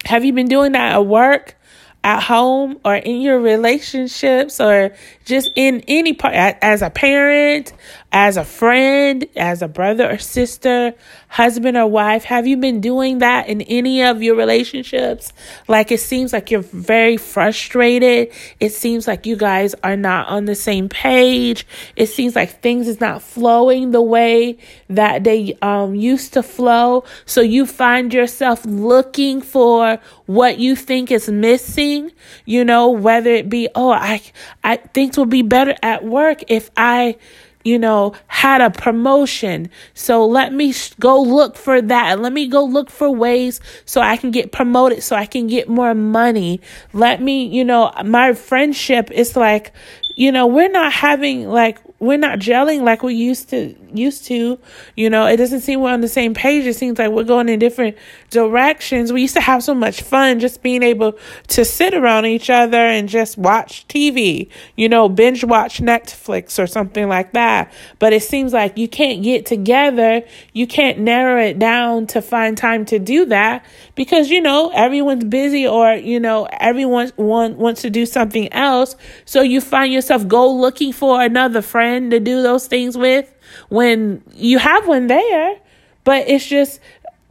have 0.06 0.25
you 0.25 0.34
been 0.34 0.48
doing 0.48 0.74
that 0.74 0.94
at 0.94 1.06
work? 1.06 1.56
at 2.03 2.24
home 2.24 2.79
or 2.86 2.96
in 2.96 3.22
your 3.22 3.39
relationships 3.39 4.62
or 4.62 4.96
just 5.29 5.50
in 5.55 5.83
any 5.88 6.13
part 6.13 6.33
as 6.33 6.81
a 6.81 6.89
parent, 6.89 7.71
as 8.12 8.36
a 8.36 8.43
friend, 8.43 9.25
as 9.36 9.62
a 9.62 9.67
brother 9.67 10.09
or 10.09 10.17
sister, 10.17 10.95
husband 11.27 11.77
or 11.77 11.86
wife? 11.86 12.24
Have 12.24 12.48
you 12.48 12.57
been 12.57 12.81
doing 12.81 13.19
that 13.19 13.48
in 13.48 13.62
any 13.62 14.03
of 14.03 14.24
your 14.24 14.36
relationships? 14.36 15.31
Like 15.67 15.91
it 15.91 16.00
seems 16.00 16.33
like 16.33 16.50
you're 16.50 16.62
very 16.62 17.17
frustrated. 17.17 18.33
It 18.59 18.71
seems 18.71 19.07
like 19.07 19.27
you 19.27 19.36
guys 19.36 19.75
are 19.83 19.95
not 19.95 20.27
on 20.27 20.45
the 20.45 20.55
same 20.55 20.89
page. 20.89 21.67
It 21.95 22.07
seems 22.07 22.36
like 22.36 22.62
things 22.62 22.88
is 22.88 23.00
not 23.00 23.21
flowing 23.21 23.91
the 23.91 24.01
way 24.01 24.57
that 24.89 25.24
they 25.24 25.55
um 25.62 25.93
used 25.93 26.33
to 26.33 26.41
flow. 26.41 27.03
So 27.27 27.41
you 27.41 27.67
find 27.67 28.12
yourself 28.12 28.65
looking 28.65 29.41
for 29.41 30.00
what 30.25 30.57
you 30.57 30.75
think 30.75 31.12
is 31.12 31.29
missing, 31.29 32.12
you 32.45 32.65
know, 32.65 32.89
whether 32.89 33.29
it 33.29 33.50
be, 33.50 33.69
oh, 33.75 33.91
I 33.91 34.21
I 34.63 34.77
things 34.77 35.19
will 35.20 35.26
be 35.28 35.44
better 35.44 35.76
at 35.84 36.04
work 36.04 36.44
if 36.48 36.72
I 36.76 37.18
you 37.64 37.78
know, 37.78 38.14
had 38.28 38.62
a 38.62 38.70
promotion. 38.70 39.70
So 39.94 40.26
let 40.26 40.54
me 40.54 40.74
go 41.00 41.22
look 41.22 41.58
for 41.58 41.82
that. 41.82 42.20
Let 42.20 42.32
me 42.32 42.48
go 42.48 42.64
look 42.64 42.90
for 42.90 43.12
ways 43.12 43.60
so 43.86 44.02
I 44.02 44.18
can 44.18 44.32
get 44.32 44.52
promoted, 44.52 45.04
so 45.04 45.16
I 45.16 45.26
can 45.26 45.48
get 45.48 45.68
more 45.68 45.94
money. 45.94 46.62
Let 46.94 47.22
me, 47.22 47.46
you 47.46 47.66
know, 47.66 47.92
my 48.06 48.34
friendship 48.34 49.12
is 49.12 49.36
like, 49.36 49.74
you 50.16 50.32
know, 50.32 50.48
we're 50.48 50.72
not 50.72 50.94
having 50.94 51.50
like 51.50 51.80
we're 52.00 52.18
not 52.18 52.39
gelling 52.39 52.82
like 52.82 53.03
we 53.03 53.13
used 53.13 53.50
to 53.50 53.75
used 53.94 54.25
to. 54.25 54.58
You 54.96 55.10
know 55.10 55.25
it 55.25 55.38
doesn't 55.38 55.62
seem 55.62 55.82
we're 55.82 55.91
on 55.91 56.01
the 56.01 56.08
same 56.08 56.34
page. 56.34 56.65
It 56.65 56.75
seems 56.75 56.98
like 56.98 57.12
we're 57.12 57.24
going 57.25 57.50
in 57.50 57.60
different 57.60 57.98
directions. 58.29 59.12
We 59.12 59.22
used 59.22 59.34
to 59.34 59.41
have 59.41 59.63
so 59.63 59.75
much 59.75 60.01
fun 60.01 60.39
just 60.39 60.63
being 60.63 60.82
able 60.82 61.18
to 61.50 61.65
sit 61.65 61.94
around 61.94 62.25
each 62.25 62.50
other 62.50 62.77
and 62.77 63.10
just 63.10 63.38
watch 63.38 63.88
tv 63.88 64.50
you 64.75 64.88
know 64.88 65.10
binge 65.10 65.44
watch 65.44 65.79
netflix 65.82 66.62
or 66.62 66.68
something 66.68 67.10
like 67.10 67.34
that. 67.34 67.74
But 68.00 68.13
it 68.13 68.24
seems 68.24 68.53
like 68.53 68.77
you 68.77 68.88
can't 68.88 69.22
get 69.22 69.46
together. 69.46 70.24
You 70.53 70.68
can't 70.68 71.00
narrow 71.00 71.41
it 71.41 71.60
down 71.60 72.08
to 72.08 72.22
find 72.22 72.58
time 72.58 72.86
to 72.86 73.00
do 73.00 73.25
that 73.25 73.65
because 73.96 74.29
you 74.29 74.41
know 74.41 74.72
everyone's 74.74 75.25
busy 75.25 75.68
or 75.68 75.94
you 75.94 76.20
know 76.20 76.48
everyone 76.60 77.12
want, 77.18 77.58
wants 77.58 77.82
to 77.82 77.89
do 77.89 78.06
something 78.06 78.51
else. 78.53 78.96
So 79.25 79.41
you 79.41 79.60
find 79.60 79.91
yourself 79.91 80.27
go 80.27 80.50
looking 80.50 80.94
for 80.94 81.22
another 81.22 81.62
friend 81.62 81.88
friend 81.89 82.12
to 82.12 82.19
do 82.19 82.43
those 82.43 82.67
things 82.67 82.96
with 82.96 83.34
when 83.69 84.22
you 84.36 84.60
have 84.60 84.88
one 84.88 85.08
there, 85.08 85.60
but 86.03 86.27
it's 86.29 86.46
just 86.46 86.79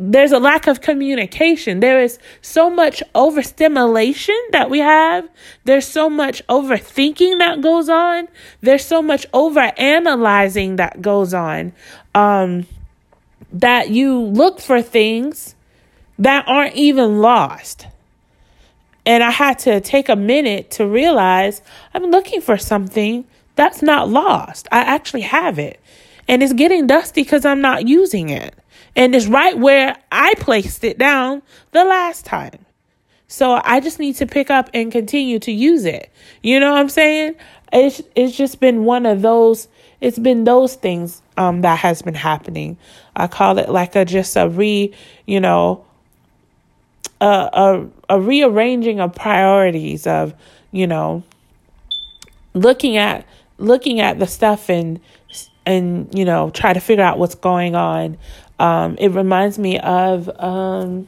there's 0.00 0.32
a 0.32 0.38
lack 0.38 0.66
of 0.66 0.80
communication. 0.80 1.80
There 1.80 2.00
is 2.00 2.18
so 2.42 2.70
much 2.70 3.02
overstimulation 3.14 4.38
that 4.52 4.68
we 4.70 4.78
have. 4.80 5.28
There's 5.64 5.86
so 5.86 6.08
much 6.08 6.44
overthinking 6.48 7.38
that 7.38 7.60
goes 7.60 7.88
on. 7.88 8.28
There's 8.60 8.84
so 8.84 9.02
much 9.02 9.30
overanalyzing 9.32 10.76
that 10.76 11.02
goes 11.02 11.34
on. 11.34 11.72
Um, 12.14 12.66
that 13.52 13.90
you 13.90 14.18
look 14.20 14.60
for 14.60 14.82
things 14.82 15.54
that 16.18 16.46
aren't 16.46 16.74
even 16.74 17.20
lost. 17.20 17.86
And 19.06 19.22
I 19.24 19.30
had 19.30 19.58
to 19.60 19.80
take 19.80 20.08
a 20.08 20.16
minute 20.16 20.70
to 20.72 20.86
realize 20.86 21.62
I'm 21.94 22.10
looking 22.10 22.40
for 22.40 22.56
something 22.56 23.24
that's 23.58 23.82
not 23.82 24.08
lost. 24.08 24.68
I 24.70 24.78
actually 24.82 25.22
have 25.22 25.58
it. 25.58 25.80
And 26.28 26.44
it's 26.44 26.52
getting 26.52 26.86
dusty 26.86 27.24
because 27.24 27.44
I'm 27.44 27.60
not 27.60 27.88
using 27.88 28.28
it. 28.28 28.54
And 28.94 29.16
it's 29.16 29.26
right 29.26 29.58
where 29.58 29.96
I 30.12 30.34
placed 30.36 30.84
it 30.84 30.96
down 30.96 31.42
the 31.72 31.84
last 31.84 32.24
time. 32.24 32.64
So 33.26 33.60
I 33.64 33.80
just 33.80 33.98
need 33.98 34.14
to 34.16 34.26
pick 34.26 34.48
up 34.48 34.70
and 34.72 34.92
continue 34.92 35.40
to 35.40 35.50
use 35.50 35.84
it. 35.84 36.08
You 36.40 36.60
know 36.60 36.70
what 36.70 36.78
I'm 36.78 36.88
saying? 36.88 37.34
It's 37.72 38.00
it's 38.14 38.36
just 38.36 38.60
been 38.60 38.84
one 38.84 39.06
of 39.06 39.22
those 39.22 39.66
it's 40.00 40.20
been 40.20 40.44
those 40.44 40.76
things 40.76 41.20
um 41.36 41.62
that 41.62 41.80
has 41.80 42.00
been 42.00 42.14
happening. 42.14 42.78
I 43.16 43.26
call 43.26 43.58
it 43.58 43.68
like 43.68 43.96
a 43.96 44.04
just 44.04 44.36
a 44.36 44.48
re, 44.48 44.94
you 45.26 45.40
know, 45.40 45.84
a 47.20 47.26
a, 47.26 47.88
a 48.08 48.20
rearranging 48.20 49.00
of 49.00 49.16
priorities 49.16 50.06
of, 50.06 50.32
you 50.70 50.86
know, 50.86 51.24
looking 52.54 52.96
at 52.96 53.26
looking 53.58 54.00
at 54.00 54.18
the 54.18 54.26
stuff 54.26 54.70
and 54.70 55.00
and 55.66 56.08
you 56.16 56.24
know 56.24 56.50
try 56.50 56.72
to 56.72 56.80
figure 56.80 57.04
out 57.04 57.18
what's 57.18 57.34
going 57.34 57.74
on 57.74 58.16
um, 58.58 58.96
it 58.98 59.08
reminds 59.08 59.58
me 59.58 59.78
of 59.78 60.28
um, 60.40 61.06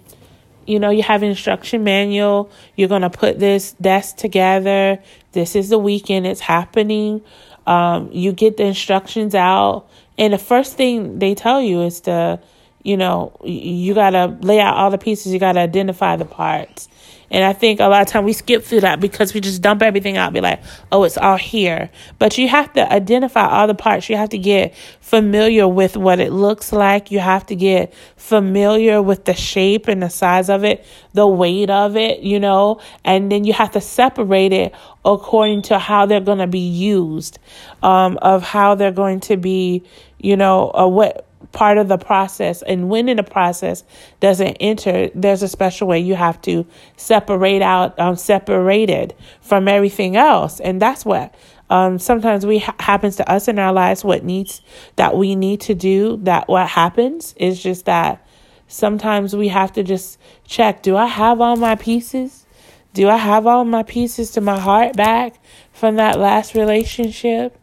you 0.67 0.79
know 0.79 0.91
you 0.91 1.03
have 1.03 1.23
instruction 1.23 1.83
manual 1.83 2.51
you're 2.77 2.89
to 2.89 3.11
put 3.11 3.39
this 3.39 3.73
desk 3.81 4.17
together 4.17 5.03
this 5.33 5.57
is 5.57 5.69
the 5.69 5.79
weekend 5.79 6.27
it's 6.27 6.41
happening 6.41 7.23
um, 7.67 8.11
you 8.13 8.33
get 8.33 8.57
the 8.57 8.65
instructions 8.65 9.35
out 9.35 9.89
and 10.19 10.33
the 10.33 10.39
first 10.39 10.77
thing 10.77 11.19
they 11.19 11.35
tell 11.35 11.63
you 11.63 11.83
is 11.83 12.01
to 12.03 12.41
you 12.83 12.97
know 12.97 13.37
you 13.45 13.95
got 13.95 14.11
to 14.11 14.27
lay 14.41 14.61
out 14.61 14.75
all 14.75 14.91
the 14.91 14.99
pieces 14.99 15.33
you 15.33 15.39
got 15.39 15.53
to 15.53 15.61
identify 15.61 16.17
the 16.17 16.25
parts 16.25 16.89
and 17.31 17.45
I 17.45 17.53
think 17.53 17.79
a 17.79 17.87
lot 17.87 18.03
of 18.03 18.09
time 18.09 18.25
we 18.25 18.33
skip 18.33 18.65
through 18.65 18.81
that 18.81 18.99
because 18.99 19.33
we 19.33 19.41
just 19.41 19.63
dump 19.63 19.83
everything 19.83 20.17
out, 20.17 20.33
be 20.33 20.41
like, 20.41 20.61
oh, 20.91 21.05
it's 21.05 21.17
all 21.17 21.37
here. 21.37 21.91
But 22.19 22.37
you 22.39 22.49
have 22.49 22.73
to 22.73 22.93
identify 22.93 23.47
all 23.47 23.69
the 23.69 23.75
parts. 23.75 24.09
You 24.09 24.17
have 24.17 24.31
to 24.31 24.39
get 24.39 24.75
familiar 25.01 25.69
with 25.69 25.97
what 25.97 26.19
it 26.19 26.33
looks 26.33 26.73
like. 26.73 27.13
You 27.13 27.21
have 27.21 27.47
to 27.47 27.55
get 27.55 27.95
familiar 28.17 29.01
with 29.01 29.27
the 29.27 29.35
shape 29.35 29.87
and 29.87 30.03
the 30.03 30.11
size 30.11 30.51
of 30.51 30.65
it, 30.65 30.85
the 31.13 31.27
weight 31.27 31.71
of 31.71 31.97
it, 31.97 32.21
you 32.21 32.41
know, 32.41 32.81
and 33.05 33.31
then 33.31 33.45
you 33.45 33.53
have 33.53 33.71
to 33.73 33.81
separate 33.81 34.53
it 34.53 34.75
according 35.05 35.63
to 35.63 35.79
how 35.79 36.07
they're 36.07 36.21
going 36.21 36.39
to 36.39 36.47
be 36.49 36.59
used, 36.59 37.39
um, 37.83 38.19
of 38.23 38.43
how 38.43 38.75
they're 38.75 38.91
going 38.91 39.21
to 39.21 39.37
be, 39.37 39.85
you 40.19 40.37
know, 40.37 40.71
uh, 40.73 40.87
what 40.87 41.30
part 41.53 41.79
of 41.79 41.89
the 41.89 41.99
process 41.99 42.63
and 42.63 42.89
when 42.89 43.09
in 43.09 43.17
the 43.17 43.23
process 43.23 43.83
doesn't 44.21 44.57
enter 44.61 45.09
there's 45.15 45.43
a 45.43 45.49
special 45.49 45.89
way 45.89 45.99
you 45.99 46.15
have 46.15 46.41
to 46.43 46.67
separate 46.97 47.63
out 47.63 47.99
um 47.99 48.15
separated 48.17 49.15
from 49.41 49.67
everything 49.67 50.17
else. 50.17 50.61
And 50.61 50.81
that's 50.81 51.05
what 51.05 51.35
um 51.71 51.99
sometimes 51.99 52.45
we 52.45 52.59
ha- 52.59 52.75
happens 52.79 53.17
to 53.17 53.29
us 53.31 53.49
in 53.49 53.59
our 53.59 53.73
lives 53.73 54.05
what 54.05 54.23
needs 54.25 54.61
that 54.97 55.17
we 55.17 55.35
need 55.35 55.61
to 55.63 55.75
do 55.75 56.19
that 56.23 56.47
what 56.49 56.69
happens 56.69 57.35
is 57.37 57.63
just 57.63 57.87
that 57.87 58.25
sometimes 58.69 59.35
we 59.35 59.49
have 59.49 59.73
to 59.73 59.83
just 59.83 60.19
check 60.45 60.83
do 60.83 60.97
i 60.97 61.07
have 61.07 61.41
all 61.41 61.57
my 61.57 61.75
pieces? 61.75 62.47
Do 62.93 63.09
i 63.09 63.17
have 63.17 63.47
all 63.47 63.65
my 63.65 63.83
pieces 63.83 64.33
to 64.33 64.41
my 64.41 64.59
heart 64.59 64.95
back 64.95 65.35
from 65.73 65.97
that 65.97 66.19
last 66.19 66.55
relationship? 66.55 67.57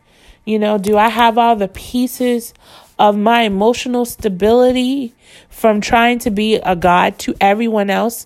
You 0.46 0.58
know 0.60 0.78
do 0.78 0.98
i 0.98 1.10
have 1.10 1.38
all 1.38 1.56
the 1.56 1.68
pieces 1.68 2.54
of 3.00 3.18
my 3.18 3.42
emotional 3.42 4.06
stability 4.06 5.14
from 5.50 5.82
trying 5.82 6.20
to 6.20 6.32
be 6.32 6.56
a 6.56 6.76
God 6.76 7.20
to 7.20 7.36
everyone 7.40 7.90
else, 7.90 8.26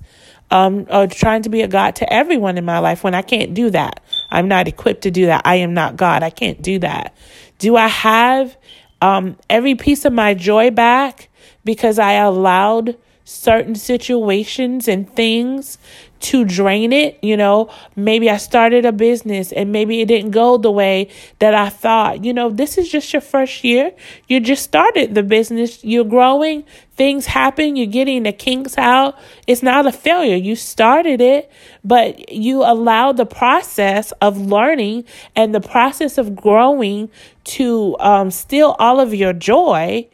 um, 0.49 0.85
or 0.89 1.07
trying 1.07 1.43
to 1.43 1.49
be 1.49 1.61
a 1.61 1.67
God 1.67 1.95
to 1.97 2.13
everyone 2.13 2.57
in 2.57 2.65
my 2.65 2.79
life 2.79 3.03
when 3.03 3.15
I 3.15 3.21
can't 3.21 3.53
do 3.53 3.69
that. 3.69 4.01
I'm 4.29 4.47
not 4.47 4.67
equipped 4.67 5.03
to 5.03 5.11
do 5.11 5.27
that. 5.27 5.41
I 5.45 5.55
am 5.55 5.73
not 5.73 5.95
God. 5.95 6.23
I 6.23 6.29
can't 6.29 6.61
do 6.61 6.79
that. 6.79 7.15
Do 7.57 7.75
I 7.75 7.87
have 7.87 8.57
um, 9.01 9.37
every 9.49 9.75
piece 9.75 10.05
of 10.05 10.13
my 10.13 10.33
joy 10.33 10.71
back 10.71 11.29
because 11.63 11.99
I 11.99 12.13
allowed 12.13 12.97
certain 13.31 13.75
situations 13.75 14.87
and 14.87 15.09
things 15.15 15.77
to 16.19 16.45
drain 16.45 16.93
it. 16.93 17.17
You 17.23 17.35
know, 17.35 17.69
maybe 17.95 18.29
I 18.29 18.37
started 18.37 18.85
a 18.85 18.91
business 18.91 19.51
and 19.51 19.71
maybe 19.71 20.01
it 20.01 20.07
didn't 20.07 20.31
go 20.31 20.57
the 20.57 20.71
way 20.71 21.09
that 21.39 21.55
I 21.55 21.69
thought. 21.69 22.23
You 22.23 22.33
know, 22.33 22.49
this 22.49 22.77
is 22.77 22.89
just 22.89 23.11
your 23.11 23.21
first 23.21 23.63
year. 23.63 23.91
You 24.27 24.39
just 24.39 24.63
started 24.63 25.15
the 25.15 25.23
business, 25.23 25.83
you're 25.83 26.05
growing, 26.05 26.63
things 26.95 27.25
happen, 27.25 27.75
you're 27.75 27.87
getting 27.87 28.23
the 28.23 28.31
kinks 28.31 28.77
out. 28.77 29.17
It's 29.47 29.63
not 29.63 29.87
a 29.87 29.91
failure. 29.91 30.35
You 30.35 30.55
started 30.55 31.21
it, 31.21 31.51
but 31.83 32.31
you 32.31 32.63
allow 32.63 33.11
the 33.11 33.25
process 33.25 34.11
of 34.21 34.37
learning 34.39 35.05
and 35.35 35.55
the 35.55 35.61
process 35.61 36.17
of 36.17 36.35
growing 36.35 37.09
to 37.43 37.97
um, 37.99 38.29
steal 38.29 38.75
all 38.77 38.99
of 38.99 39.13
your 39.13 39.33
joy 39.33 40.07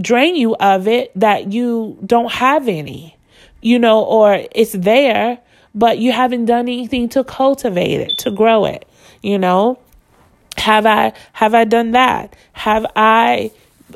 drain 0.00 0.36
you 0.36 0.54
of 0.56 0.88
it 0.88 1.12
that 1.14 1.52
you 1.52 1.98
don't 2.04 2.32
have 2.32 2.68
any, 2.68 3.16
you 3.60 3.78
know, 3.78 4.02
or 4.02 4.46
it's 4.52 4.72
there, 4.72 5.38
but 5.74 5.98
you 5.98 6.12
haven't 6.12 6.46
done 6.46 6.60
anything 6.60 7.08
to 7.10 7.24
cultivate 7.24 8.00
it, 8.00 8.18
to 8.18 8.30
grow 8.30 8.64
it, 8.64 8.88
you 9.22 9.38
know? 9.38 9.78
Have 10.56 10.86
I 10.86 11.12
have 11.32 11.54
I 11.54 11.64
done 11.64 11.92
that? 11.92 12.34
Have 12.52 12.84
I 12.96 13.52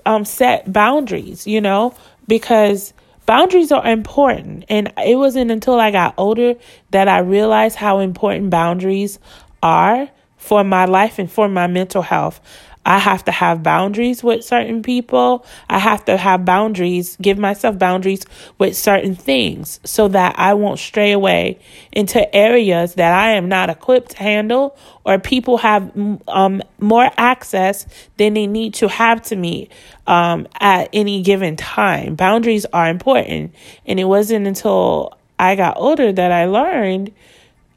um, 0.07 0.25
set 0.25 0.73
boundaries, 0.73 1.47
you 1.47 1.61
know, 1.61 1.95
because 2.29 2.93
boundaries 3.27 3.73
are 3.73 3.87
important. 3.87 4.65
And 4.69 4.93
it 5.05 5.17
wasn't 5.17 5.51
until 5.51 5.79
I 5.79 5.91
got 5.91 6.15
older 6.17 6.55
that 6.91 7.09
I 7.09 7.19
realized 7.19 7.77
how 7.77 7.99
important 7.99 8.51
boundaries 8.51 9.19
are 9.63 10.09
for 10.37 10.65
my 10.65 10.87
life 10.87 11.19
and 11.19 11.31
for 11.31 11.49
my 11.49 11.67
mental 11.67 12.03
health. 12.03 12.41
I 12.85 12.99
have 12.99 13.25
to 13.27 13.31
have 13.33 13.63
boundaries 13.63 14.25
with 14.25 14.45
certain 14.45 14.83
people. 14.83 15.47
I 15.69 15.79
have 15.79 16.05
to 16.07 16.17
have 16.17 16.45
boundaries, 16.45 17.17
give 17.21 17.39
myself 17.39 17.79
boundaries 17.79 18.25
with 18.59 18.77
certain 18.77 19.15
things 19.15 19.79
so 19.85 20.09
that 20.09 20.35
I 20.39 20.55
won't 20.55 20.81
stray 20.81 21.13
away 21.13 21.61
into 21.93 22.35
areas 22.35 22.95
that 22.95 23.13
I 23.13 23.33
am 23.33 23.49
not 23.49 23.71
equipped 23.71 24.13
to 24.13 24.19
handle 24.19 24.77
or 25.05 25.19
people 25.19 25.59
have 25.59 25.93
um, 26.27 26.63
more 26.81 27.09
access 27.17 27.87
than 28.17 28.35
they 28.35 28.47
need 28.47 28.75
to 28.75 28.89
have 28.89 29.23
to 29.23 29.37
me 29.37 29.69
um, 30.07 30.49
at 30.61 30.89
any 30.93 31.23
given 31.23 31.57
time. 31.57 32.17
Boundaries 32.17 32.67
are 32.73 32.89
important. 32.89 33.55
And 33.87 34.01
it 34.01 34.05
wasn't 34.05 34.47
until 34.47 35.17
I 35.39 35.55
got 35.55 35.77
older 35.77 36.13
that 36.13 36.33
I 36.33 36.47
learned 36.47 37.13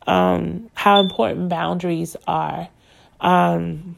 um, 0.07 0.69
how 0.73 0.99
important 0.99 1.49
boundaries 1.49 2.15
are. 2.27 2.69
Um, 3.19 3.97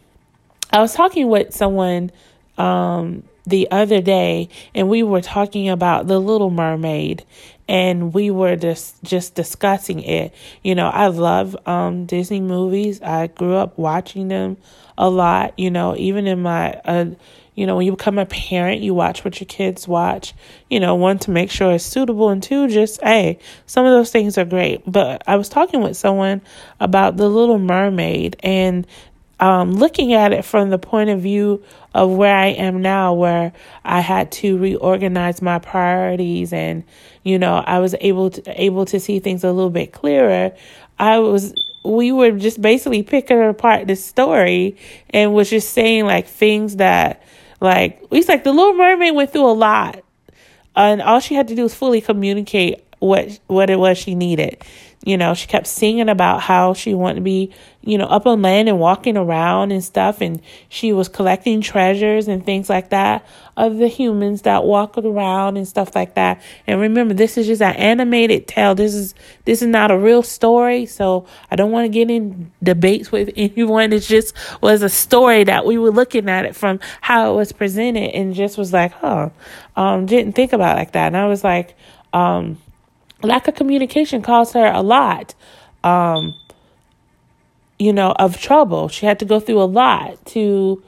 I 0.72 0.82
was 0.82 0.94
talking 0.94 1.30
with 1.30 1.54
someone 1.54 2.12
um, 2.58 3.24
the 3.46 3.70
other 3.72 4.02
day, 4.02 4.50
and 4.76 4.90
we 4.90 5.04
were 5.04 5.22
talking 5.22 5.70
about 5.70 6.08
the 6.08 6.20
Little 6.20 6.50
Mermaid, 6.50 7.24
and 7.68 8.14
we 8.14 8.32
were 8.32 8.56
just 8.56 9.02
just 9.04 9.36
discussing 9.36 10.02
it. 10.02 10.34
You 10.64 10.76
know, 10.76 10.88
I 10.88 11.08
love 11.08 11.56
um, 11.66 12.06
Disney 12.06 12.42
movies. 12.42 13.02
I 13.02 13.28
grew 13.28 13.56
up 13.56 13.78
watching 13.78 14.28
them 14.28 14.58
a 14.98 15.10
lot. 15.10 15.58
You 15.58 15.72
know, 15.72 15.96
even 15.96 16.28
in 16.28 16.42
my 16.42 16.74
uh, 16.84 17.06
you 17.58 17.66
know, 17.66 17.76
when 17.76 17.88
you 17.88 17.92
become 17.92 18.20
a 18.20 18.26
parent, 18.28 18.82
you 18.82 18.94
watch 18.94 19.26
what 19.26 19.40
your 19.40 19.48
kids 19.48 19.88
watch. 19.88 20.36
You 20.70 20.80
know, 20.80 20.94
one 20.94 21.18
to 21.20 21.32
make 21.32 21.50
sure 21.50 21.72
it's 21.72 21.84
suitable, 21.84 22.30
and 22.30 22.42
two, 22.42 22.68
just 22.68 23.02
hey, 23.02 23.40
some 23.66 23.84
of 23.84 23.92
those 23.94 24.12
things 24.12 24.38
are 24.38 24.46
great. 24.46 24.84
But 24.86 25.24
I 25.26 25.38
was 25.38 25.50
talking 25.50 25.82
with 25.82 25.98
someone 25.98 26.42
about 26.80 27.18
the 27.18 27.28
Little 27.28 27.58
Mermaid, 27.58 28.36
and 28.42 28.86
um, 29.40 29.74
looking 29.74 30.14
at 30.14 30.34
it 30.34 30.44
from 30.44 30.70
the 30.70 30.80
point 30.80 31.10
of 31.10 31.22
view 31.22 31.64
of 31.94 32.12
where 32.12 32.36
I 32.36 32.48
am 32.48 32.82
now, 32.82 33.14
where 33.14 33.54
I 33.84 34.00
had 34.00 34.32
to 34.34 34.58
reorganize 34.58 35.42
my 35.42 35.60
priorities, 35.60 36.54
and 36.54 36.84
you 37.24 37.38
know, 37.38 37.56
I 37.56 37.80
was 37.80 37.96
able 38.02 38.32
to 38.32 38.62
able 38.62 38.86
to 38.86 39.00
see 39.00 39.20
things 39.20 39.44
a 39.44 39.52
little 39.52 39.70
bit 39.70 39.94
clearer. 39.94 40.54
I 41.00 41.20
was 41.20 41.54
we 41.84 42.12
were 42.12 42.32
just 42.32 42.62
basically 42.62 43.04
picking 43.04 43.42
apart 43.42 43.88
the 43.88 43.96
story 43.96 44.76
and 45.12 45.34
was 45.34 45.50
just 45.50 45.72
saying 45.72 46.06
like 46.06 46.28
things 46.28 46.78
that 46.78 47.24
like 47.62 48.04
it's 48.12 48.28
like 48.28 48.44
the 48.44 48.52
Little 48.52 48.74
Mermaid 48.74 49.16
went 49.16 49.32
through 49.32 49.50
a 49.50 49.54
lot, 49.54 50.04
and 50.76 51.02
all 51.02 51.20
she 51.20 51.36
had 51.36 51.48
to 51.50 51.56
do 51.56 51.64
was 51.64 51.76
fully 51.76 52.02
communicate 52.02 52.84
what 53.00 53.40
what 53.48 53.70
it 53.70 53.78
was 53.78 53.98
she 53.98 54.16
needed. 54.16 54.64
You 55.06 55.16
know, 55.16 55.34
she 55.36 55.48
kept 55.48 55.68
singing 55.68 56.10
about 56.10 56.42
how 56.42 56.74
she 56.74 56.94
wanted 56.94 57.16
to 57.16 57.22
be, 57.22 57.54
you 57.82 57.98
know, 57.98 58.08
up 58.08 58.26
on 58.26 58.42
land 58.42 58.68
and 58.68 58.80
walking 58.80 59.16
around 59.16 59.72
and 59.72 59.84
stuff. 59.84 60.22
And 60.22 60.42
she 60.70 60.92
was 60.92 61.08
collecting 61.08 61.62
treasures 61.62 62.28
and 62.28 62.46
things 62.46 62.70
like 62.70 62.90
that 62.90 63.26
of 63.56 63.78
the 63.78 63.88
humans 63.88 64.42
that 64.42 64.64
walked 64.64 64.98
around 64.98 65.56
and 65.56 65.68
stuff 65.68 65.96
like 65.96 66.16
that. 66.16 66.42
And 66.66 66.82
remember, 66.82 67.14
this 67.14 67.38
is 67.38 67.48
just 67.48 67.62
an 67.62 67.76
animated 67.76 68.48
tale. 68.48 68.76
This 68.76 68.94
is, 68.96 69.14
this 69.46 69.62
is 69.62 69.68
not 69.68 69.92
a 69.92 69.98
real 69.98 70.24
story. 70.24 70.86
So 70.88 71.28
I 71.52 71.56
don't 71.56 71.72
want 71.72 71.86
to 71.86 71.90
get 71.90 72.10
in 72.10 72.52
debates 72.62 73.12
with 73.12 73.30
anyone. 73.38 73.94
It 73.94 74.02
just 74.02 74.36
was 74.62 74.82
a 74.82 74.90
story 74.90 75.44
that 75.44 75.66
we 75.66 75.78
were 75.78 75.92
looking 75.92 76.28
at 76.28 76.46
it 76.46 76.56
from 76.56 76.80
how 77.02 77.32
it 77.32 77.36
was 77.36 77.52
presented 77.52 78.16
and 78.16 78.34
just 78.34 78.58
was 78.58 78.74
like, 78.74 78.94
huh, 78.94 79.30
um, 79.76 80.06
didn't 80.08 80.34
think 80.34 80.54
about 80.54 80.76
like 80.76 80.94
that. 80.94 81.08
And 81.08 81.18
I 81.18 81.28
was 81.28 81.44
like, 81.44 81.76
um, 82.14 82.58
lack 83.24 83.48
of 83.48 83.56
communication 83.56 84.22
caused 84.22 84.54
her 84.54 84.66
a 84.66 84.82
lot 84.82 85.34
um 85.84 86.34
you 87.80 87.94
know 87.94 88.12
of 88.18 88.40
trouble. 88.40 88.88
She 88.88 89.06
had 89.06 89.20
to 89.20 89.26
go 89.26 89.40
through 89.40 89.62
a 89.62 89.66
lot 89.66 90.26
to 90.28 90.84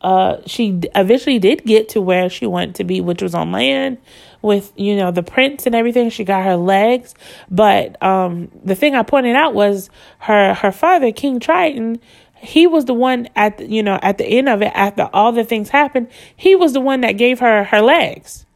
uh 0.00 0.38
she 0.46 0.80
eventually 0.94 1.38
did 1.38 1.64
get 1.64 1.90
to 1.90 2.00
where 2.00 2.30
she 2.30 2.46
wanted 2.46 2.76
to 2.76 2.84
be 2.84 3.00
which 3.00 3.20
was 3.22 3.34
on 3.34 3.52
land 3.52 3.98
with 4.40 4.72
you 4.76 4.96
know 4.96 5.10
the 5.10 5.22
prince 5.22 5.66
and 5.66 5.74
everything. 5.74 6.08
She 6.10 6.24
got 6.24 6.44
her 6.44 6.56
legs. 6.56 7.14
But 7.50 8.02
um 8.02 8.50
the 8.64 8.74
thing 8.74 8.94
i 8.94 9.02
pointed 9.02 9.36
out 9.36 9.54
was 9.54 9.90
her 10.20 10.54
her 10.54 10.72
father 10.72 11.12
king 11.12 11.40
triton 11.40 12.00
he 12.42 12.66
was 12.66 12.86
the 12.86 12.94
one 12.94 13.28
at 13.36 13.58
the, 13.58 13.66
you 13.66 13.82
know 13.82 13.98
at 14.02 14.16
the 14.16 14.24
end 14.24 14.48
of 14.48 14.62
it 14.62 14.72
after 14.74 15.10
all 15.12 15.32
the 15.32 15.44
things 15.44 15.68
happened 15.68 16.08
he 16.34 16.54
was 16.54 16.72
the 16.72 16.80
one 16.80 17.02
that 17.02 17.12
gave 17.12 17.40
her 17.40 17.64
her 17.64 17.82
legs 17.82 18.46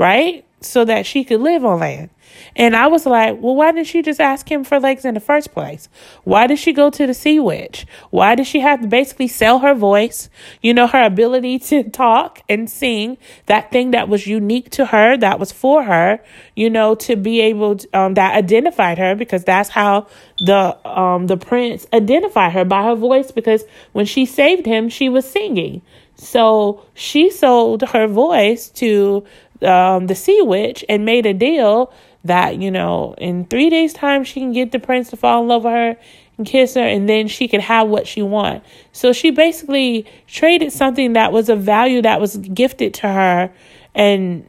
right? 0.00 0.46
So 0.62 0.86
that 0.86 1.04
she 1.04 1.24
could 1.24 1.40
live 1.40 1.62
on 1.62 1.80
land 1.80 2.08
and 2.56 2.76
I 2.76 2.86
was 2.86 3.06
like, 3.06 3.38
well, 3.40 3.54
why 3.54 3.72
didn't 3.72 3.86
she 3.86 4.02
just 4.02 4.20
ask 4.20 4.50
him 4.50 4.64
for 4.64 4.78
legs 4.80 5.04
in 5.04 5.14
the 5.14 5.20
first 5.20 5.52
place? 5.52 5.88
Why 6.24 6.46
did 6.46 6.58
she 6.58 6.72
go 6.72 6.90
to 6.90 7.06
the 7.06 7.14
sea 7.14 7.40
witch? 7.40 7.86
Why 8.10 8.34
did 8.34 8.46
she 8.46 8.60
have 8.60 8.82
to 8.82 8.88
basically 8.88 9.28
sell 9.28 9.60
her 9.60 9.74
voice? 9.74 10.28
You 10.62 10.74
know, 10.74 10.86
her 10.86 11.02
ability 11.02 11.58
to 11.60 11.84
talk 11.90 12.40
and 12.48 12.68
sing, 12.70 13.18
that 13.46 13.70
thing 13.70 13.92
that 13.92 14.08
was 14.08 14.26
unique 14.26 14.70
to 14.70 14.86
her, 14.86 15.16
that 15.18 15.38
was 15.38 15.52
for 15.52 15.84
her, 15.84 16.20
you 16.54 16.70
know, 16.70 16.94
to 16.96 17.16
be 17.16 17.40
able 17.40 17.76
to, 17.76 17.98
um, 17.98 18.14
that 18.14 18.34
identified 18.34 18.98
her 18.98 19.14
because 19.14 19.44
that's 19.44 19.70
how 19.70 20.06
the, 20.38 20.88
um, 20.88 21.26
the 21.26 21.36
prince 21.36 21.86
identified 21.92 22.52
her 22.52 22.64
by 22.64 22.82
her 22.82 22.94
voice 22.94 23.30
because 23.30 23.64
when 23.92 24.06
she 24.06 24.26
saved 24.26 24.66
him, 24.66 24.88
she 24.88 25.08
was 25.08 25.28
singing. 25.28 25.82
So 26.16 26.84
she 26.92 27.30
sold 27.30 27.82
her 27.82 28.06
voice 28.06 28.68
to 28.70 29.24
um, 29.62 30.06
the 30.06 30.14
sea 30.14 30.42
witch 30.42 30.84
and 30.88 31.04
made 31.04 31.26
a 31.26 31.32
deal 31.32 31.92
that, 32.24 32.60
you 32.60 32.70
know, 32.70 33.14
in 33.18 33.46
three 33.46 33.70
days' 33.70 33.92
time, 33.92 34.24
she 34.24 34.40
can 34.40 34.52
get 34.52 34.72
the 34.72 34.78
prince 34.78 35.10
to 35.10 35.16
fall 35.16 35.42
in 35.42 35.48
love 35.48 35.64
with 35.64 35.72
her 35.72 35.96
and 36.36 36.46
kiss 36.46 36.74
her, 36.74 36.80
and 36.80 37.08
then 37.08 37.28
she 37.28 37.48
can 37.48 37.60
have 37.60 37.88
what 37.88 38.06
she 38.06 38.22
want. 38.22 38.62
So 38.92 39.12
she 39.12 39.30
basically 39.30 40.06
traded 40.26 40.72
something 40.72 41.14
that 41.14 41.32
was 41.32 41.48
a 41.48 41.56
value 41.56 42.02
that 42.02 42.20
was 42.20 42.36
gifted 42.36 42.94
to 42.94 43.08
her 43.08 43.50
and 43.94 44.44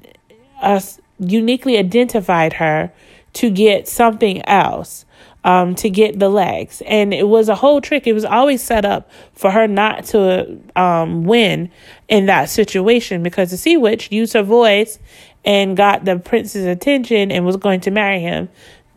us 0.62 1.00
uniquely 1.20 1.78
identified 1.78 2.54
her 2.54 2.92
to 3.34 3.50
get 3.50 3.88
something 3.88 4.46
else. 4.48 5.06
Um, 5.44 5.74
to 5.74 5.90
get 5.90 6.20
the 6.20 6.30
legs. 6.30 6.84
And 6.86 7.16
it 7.16 7.28
was 7.28 7.50
a 7.50 7.56
whole 7.56 7.82
trick. 7.82 8.06
It 8.06 8.14
was 8.14 8.26
always 8.26 8.62
set 8.62 8.86
up 8.86 9.10
for 9.34 9.50
her 9.50 9.68
not 9.68 10.06
to 10.06 10.60
um, 10.76 11.24
win 11.24 11.72
in 12.08 12.28
that 12.28 12.48
situation 12.48 13.24
because 13.24 13.50
the 13.50 13.58
sea 13.58 13.76
witch 13.76 14.12
used 14.12 14.34
her 14.34 14.44
voice 14.44 15.00
and 15.44 15.76
got 15.76 16.06
the 16.06 16.20
prince's 16.20 16.66
attention 16.66 17.32
and 17.32 17.44
was 17.44 17.58
going 17.58 17.82
to 17.82 17.90
marry 17.90 18.20
him 18.20 18.50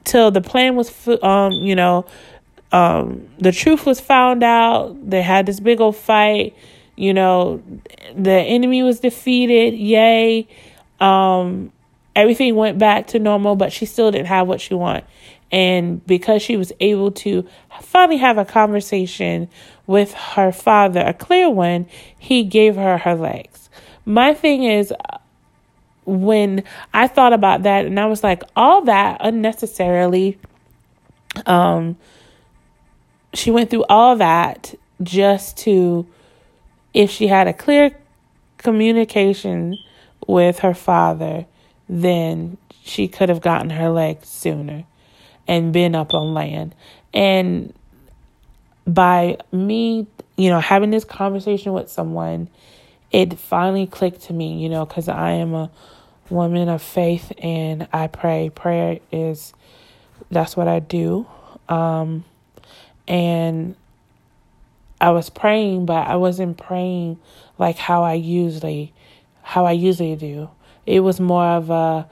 till 0.04 0.30
the 0.30 0.40
plan 0.40 0.76
was 0.76 1.08
um 1.22 1.52
you 1.52 1.74
know 1.74 2.04
um 2.72 3.28
the 3.38 3.52
truth 3.52 3.86
was 3.86 4.00
found 4.00 4.42
out. 4.42 5.10
They 5.10 5.22
had 5.22 5.46
this 5.46 5.60
big 5.60 5.80
old 5.80 5.96
fight. 5.96 6.54
You 6.96 7.14
know 7.14 7.62
the 8.14 8.32
enemy 8.32 8.82
was 8.82 9.00
defeated. 9.00 9.74
Yay. 9.74 10.46
Um 11.00 11.72
everything 12.14 12.54
went 12.54 12.78
back 12.78 13.08
to 13.08 13.18
normal 13.18 13.56
but 13.56 13.72
she 13.72 13.84
still 13.84 14.12
didn't 14.12 14.28
have 14.28 14.46
what 14.46 14.60
she 14.60 14.72
wanted 14.72 15.04
and 15.52 16.04
because 16.06 16.42
she 16.42 16.56
was 16.56 16.72
able 16.80 17.10
to 17.10 17.46
finally 17.80 18.16
have 18.16 18.38
a 18.38 18.44
conversation 18.44 19.48
with 19.86 20.12
her 20.14 20.50
father 20.50 21.00
a 21.00 21.12
clear 21.12 21.50
one 21.50 21.86
he 22.18 22.42
gave 22.42 22.76
her 22.76 22.98
her 22.98 23.14
legs. 23.14 23.68
My 24.04 24.34
thing 24.34 24.64
is 24.64 24.92
when 26.04 26.64
I 26.92 27.06
thought 27.06 27.32
about 27.32 27.62
that 27.62 27.86
and 27.86 27.98
I 27.98 28.06
was 28.06 28.22
like, 28.22 28.42
all 28.56 28.82
that 28.82 29.18
unnecessarily, 29.20 30.38
um, 31.46 31.96
she 33.32 33.50
went 33.50 33.70
through 33.70 33.84
all 33.88 34.16
that 34.16 34.74
just 35.02 35.56
to, 35.58 36.06
if 36.92 37.10
she 37.10 37.26
had 37.26 37.48
a 37.48 37.52
clear 37.52 37.96
communication 38.58 39.78
with 40.26 40.60
her 40.60 40.74
father, 40.74 41.46
then 41.88 42.56
she 42.82 43.08
could 43.08 43.28
have 43.28 43.40
gotten 43.40 43.70
her 43.70 43.88
legs 43.88 44.28
sooner 44.28 44.84
and 45.46 45.72
been 45.72 45.94
up 45.94 46.14
on 46.14 46.34
land. 46.34 46.74
And 47.12 47.72
by 48.86 49.38
me, 49.52 50.06
you 50.36 50.50
know, 50.50 50.60
having 50.60 50.90
this 50.90 51.04
conversation 51.04 51.72
with 51.72 51.90
someone, 51.90 52.48
it 53.12 53.38
finally 53.38 53.86
clicked 53.86 54.22
to 54.22 54.32
me, 54.32 54.62
you 54.62 54.68
know, 54.68 54.84
because 54.84 55.08
I 55.08 55.32
am 55.32 55.54
a 55.54 55.70
woman 56.30 56.68
of 56.68 56.82
faith 56.82 57.32
and 57.38 57.86
I 57.92 58.08
pray. 58.08 58.50
Prayer 58.54 58.98
is 59.12 59.52
that's 60.30 60.56
what 60.56 60.68
I 60.68 60.80
do. 60.80 61.26
Um, 61.68 62.24
and 63.06 63.76
I 65.00 65.10
was 65.10 65.30
praying, 65.30 65.86
but 65.86 66.06
I 66.06 66.16
wasn't 66.16 66.56
praying 66.56 67.18
like 67.58 67.76
how 67.76 68.02
I 68.02 68.14
usually 68.14 68.92
how 69.42 69.66
I 69.66 69.72
usually 69.72 70.16
do. 70.16 70.50
It 70.86 71.00
was 71.00 71.20
more 71.20 71.44
of 71.44 71.70
a 71.70 72.08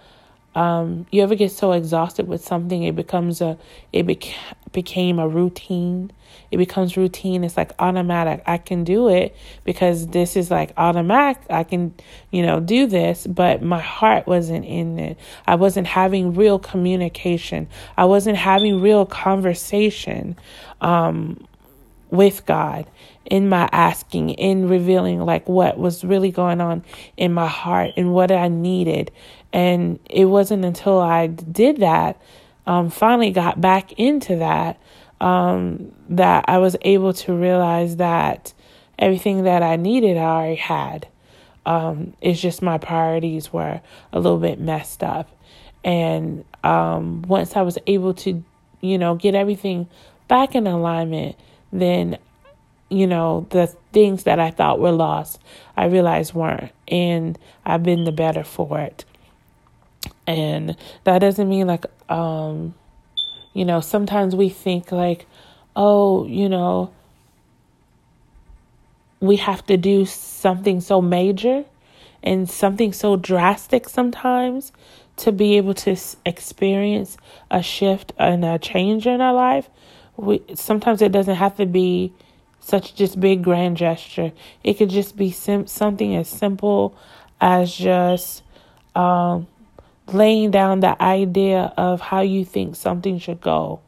um, 0.55 1.07
you 1.11 1.23
ever 1.23 1.35
get 1.35 1.51
so 1.51 1.73
exhausted 1.73 2.29
with 2.29 2.45
something, 2.45 2.83
it 2.83 2.95
becomes 2.95 3.41
a 3.41 3.57
it 3.93 4.07
bec- 4.07 4.35
became 4.73 5.19
a 5.19 5.27
routine. 5.27 6.13
It 6.51 6.59
becomes 6.59 6.97
routine. 6.97 7.45
It's 7.45 7.57
like 7.57 7.73
automatic. 7.79 8.43
I 8.47 8.59
can 8.59 8.85
do 8.85 9.09
it 9.09 9.35
because 9.65 10.09
this 10.09 10.37
is 10.37 10.51
like 10.51 10.73
automatic. 10.77 11.43
I 11.49 11.65
can, 11.65 11.95
you 12.31 12.43
know, 12.43 12.61
do 12.61 12.87
this, 12.87 13.27
but 13.27 13.63
my 13.63 13.81
heart 13.81 14.27
wasn't 14.27 14.67
in 14.67 14.99
it. 14.99 15.19
I 15.47 15.55
wasn't 15.55 15.87
having 15.87 16.35
real 16.35 16.59
communication. 16.59 17.69
I 17.97 18.05
wasn't 18.05 18.37
having 18.37 18.83
real 18.83 19.07
conversation 19.07 20.37
um, 20.83 21.47
with 22.11 22.45
God 22.45 22.87
in 23.27 23.49
my 23.49 23.69
asking, 23.73 24.31
in 24.31 24.69
revealing 24.69 25.21
like 25.21 25.49
what 25.49 25.79
was 25.79 26.05
really 26.05 26.31
going 26.31 26.61
on 26.61 26.85
in 27.17 27.33
my 27.33 27.47
heart 27.47 27.93
and 27.97 28.13
what 28.13 28.31
I 28.31 28.49
needed. 28.49 29.11
And 29.53 29.99
it 30.09 30.27
wasn't 30.27 30.65
until 30.65 31.01
I 31.01 31.27
did 31.27 31.79
that, 31.79 32.21
um, 32.67 32.91
finally 32.91 33.31
got 33.31 33.61
back 33.61 33.93
into 33.93 34.37
that, 34.37 34.81
um, 35.21 35.93
that 36.09 36.45
I 36.49 36.59
was 36.59 36.77
able 36.83 37.13
to 37.15 37.35
realize 37.35 37.97
that 37.97 38.53
everything 38.99 39.45
that 39.45 39.63
I 39.63 39.77
needed, 39.77 40.17
I 40.17 40.23
already 40.23 40.57
had. 40.57 41.09
Um, 41.65 42.15
it's 42.21 42.41
just 42.41 42.63
my 42.63 42.79
priorities 42.79 43.53
were 43.53 43.81
a 44.13 44.21
little 44.21 44.39
bit 44.39 44.61
messed 44.61 45.03
up. 45.03 45.29
And 45.85 46.45
um, 46.65 47.23
once 47.23 47.57
I 47.57 47.63
was 47.63 47.79
able 47.87 48.15
to, 48.15 48.43
you 48.81 48.99
know, 48.99 49.15
get 49.15 49.35
everything 49.35 49.89
back 50.29 50.55
in 50.55 50.67
alignment, 50.67 51.37
then 51.73 52.19
you 52.93 53.07
know, 53.07 53.47
the 53.51 53.67
things 53.93 54.25
that 54.25 54.39
I 54.39 54.51
thought 54.51 54.79
were 54.79 54.93
lost, 54.93 55.41
I 55.77 55.87
realized 55.87 56.35
weren't. 56.35 56.73
And 56.89 57.39
I've 57.65 57.83
been 57.83 58.05
the 58.05 58.13
better 58.13 58.45
for 58.45 58.79
it. 58.81 59.05
And 60.27 60.77
that 61.05 61.19
doesn't 61.21 61.49
mean 61.49 61.67
like, 61.67 61.87
um, 62.09 62.75
you 63.55 63.65
know, 63.65 63.81
sometimes 63.81 64.37
we 64.37 64.49
think 64.49 64.93
like, 64.93 65.27
oh, 65.75 66.27
you 66.27 66.49
know, 66.49 66.93
we 69.21 69.37
have 69.37 69.65
to 69.67 69.77
do 69.77 70.05
something 70.05 70.81
so 70.81 71.01
major 71.01 71.65
and 72.23 72.49
something 72.49 72.93
so 72.93 73.17
drastic 73.17 73.89
sometimes 73.89 74.73
to 75.17 75.33
be 75.33 75.57
able 75.57 75.75
to 75.75 75.97
experience 76.25 77.17
a 77.51 77.63
shift 77.63 78.13
and 78.19 78.45
a 78.45 78.59
change 78.59 79.07
in 79.07 79.21
our 79.21 79.35
life. 79.35 79.69
We 80.17 80.43
sometimes 80.55 81.03
it 81.03 81.13
doesn't 81.13 81.37
have 81.37 81.57
to 81.57 81.67
be 81.67 82.13
such 82.63 82.95
just 82.95 83.21
big 83.21 83.43
grand 83.43 83.77
gesture. 83.77 84.33
It 84.63 84.75
could 84.75 84.89
just 84.89 85.17
be 85.17 85.31
sim- 85.31 85.67
something 85.67 86.15
as 86.15 86.29
simple 86.29 86.97
as 87.41 87.75
just 87.75 88.43
um, 88.95 89.49
laying 90.07 90.51
down 90.51 90.81
the 90.81 91.01
idea 91.03 91.73
of 91.77 92.01
how 92.01 92.21
you 92.21 92.45
think 92.45 92.77
something 92.77 93.19
should 93.19 93.41
go, 93.41 93.81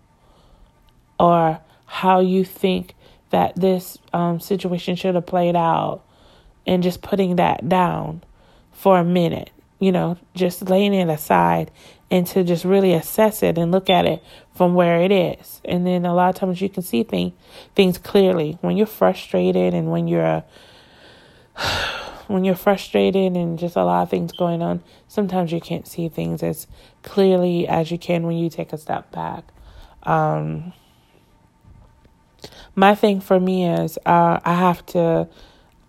or 1.19 1.61
how 1.87 2.21
you 2.21 2.45
think 2.45 2.95
that 3.31 3.55
this 3.57 3.97
um, 4.13 4.41
situation 4.41 4.97
should 4.97 5.15
have 5.15 5.27
played 5.27 5.57
out, 5.57 6.03
and 6.67 6.83
just 6.83 7.01
putting 7.01 7.37
that 7.37 7.69
down 7.69 8.23
for 8.73 8.99
a 8.99 9.05
minute. 9.05 9.51
You 9.85 9.92
know, 9.92 10.16
just 10.35 10.62
laying 10.62 10.94
it 10.94 11.09
aside 11.09 11.70
and 12.11 12.27
to 12.29 12.44
just 12.44 12.64
really 12.64 12.94
assess 12.94 13.42
it 13.42 13.59
and 13.59 13.73
look 13.73 13.90
at 13.90 14.07
it 14.07 14.23
from 14.55 14.75
where 14.75 15.01
it 15.01 15.11
is. 15.11 15.61
And 15.64 15.87
then 15.87 16.07
a 16.07 16.14
lot 16.14 16.29
of 16.29 16.37
times 16.37 16.61
you 16.61 16.68
can 16.68 16.83
see 16.83 17.03
things 17.03 17.33
things 17.75 17.99
clearly 17.99 18.57
when 18.61 18.77
you're 18.77 18.87
frustrated 18.87 19.75
and 19.75 19.90
when 19.90 20.09
you're 20.09 20.44
when 22.29 22.44
you're 22.44 22.55
frustrated 22.55 23.37
and 23.37 23.59
just 23.59 23.77
a 23.77 23.85
lot 23.85 24.03
of 24.03 24.11
things 24.11 24.33
going 24.33 24.62
on. 24.62 24.83
Sometimes 25.09 25.53
you 25.53 25.61
can't 25.61 25.87
see 25.87 26.09
things 26.09 26.42
as 26.42 26.66
clearly 27.03 27.68
as 27.68 27.90
you 27.90 27.99
can 27.99 28.23
when 28.27 28.37
you 28.37 28.49
take 28.49 28.73
a 28.73 28.79
step 28.79 29.11
back. 29.12 29.44
Um, 30.05 30.73
my 32.75 32.94
thing 32.94 33.20
for 33.20 33.38
me 33.38 33.66
is 33.66 33.99
uh, 34.07 34.40
I 34.44 34.55
have 34.55 34.85
to. 34.87 35.29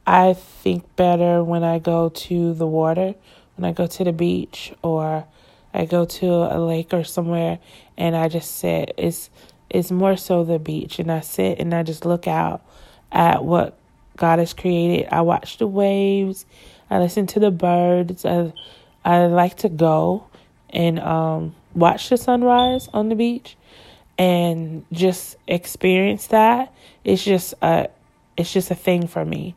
I 0.08 0.34
think 0.34 0.96
better 0.96 1.44
when 1.44 1.64
I 1.64 1.80
go 1.80 2.10
to 2.10 2.54
the 2.54 2.68
water, 2.68 3.16
when 3.56 3.70
I 3.70 3.74
go 3.74 3.88
to 3.88 4.04
the 4.04 4.14
beach, 4.14 4.74
or 4.82 5.26
I 5.76 5.86
go 5.86 6.06
to 6.06 6.26
a 6.26 6.60
lake 6.60 6.94
or 6.94 7.04
somewhere 7.04 7.60
and 7.98 8.16
I 8.16 8.30
just 8.30 8.58
sit. 8.58 8.94
It's 8.98 9.30
it's 9.70 9.92
more 9.92 10.16
so 10.16 10.46
the 10.46 10.58
beach 10.58 11.00
and 11.00 11.12
I 11.12 11.20
sit 11.20 11.60
and 11.60 11.74
I 11.74 11.84
just 11.84 12.06
look 12.06 12.28
out 12.28 12.64
at 13.12 13.44
what 13.44 13.78
God 14.16 14.40
has 14.40 14.54
created. 14.54 15.10
I 15.12 15.22
watch 15.22 15.58
the 15.58 15.68
waves. 15.68 16.46
I 16.90 17.00
listen 17.00 17.28
to 17.28 17.40
the 17.42 17.52
birds. 17.52 18.26
I 18.26 18.54
I 19.04 19.26
like 19.26 19.58
to 19.58 19.70
go 19.70 20.28
and 20.70 20.98
um, 21.00 21.56
watch 21.74 22.08
the 22.08 22.18
sunrise 22.18 22.88
on 22.94 23.10
the 23.10 23.16
beach 23.16 23.58
and 24.18 24.86
just 24.94 25.36
experience 25.46 26.28
that. 26.28 26.74
It's 27.04 27.24
just 27.24 27.54
a 27.62 27.90
it's 28.38 28.54
just 28.54 28.72
a 28.72 28.76
thing 28.76 29.08
for 29.08 29.26
me. 29.26 29.56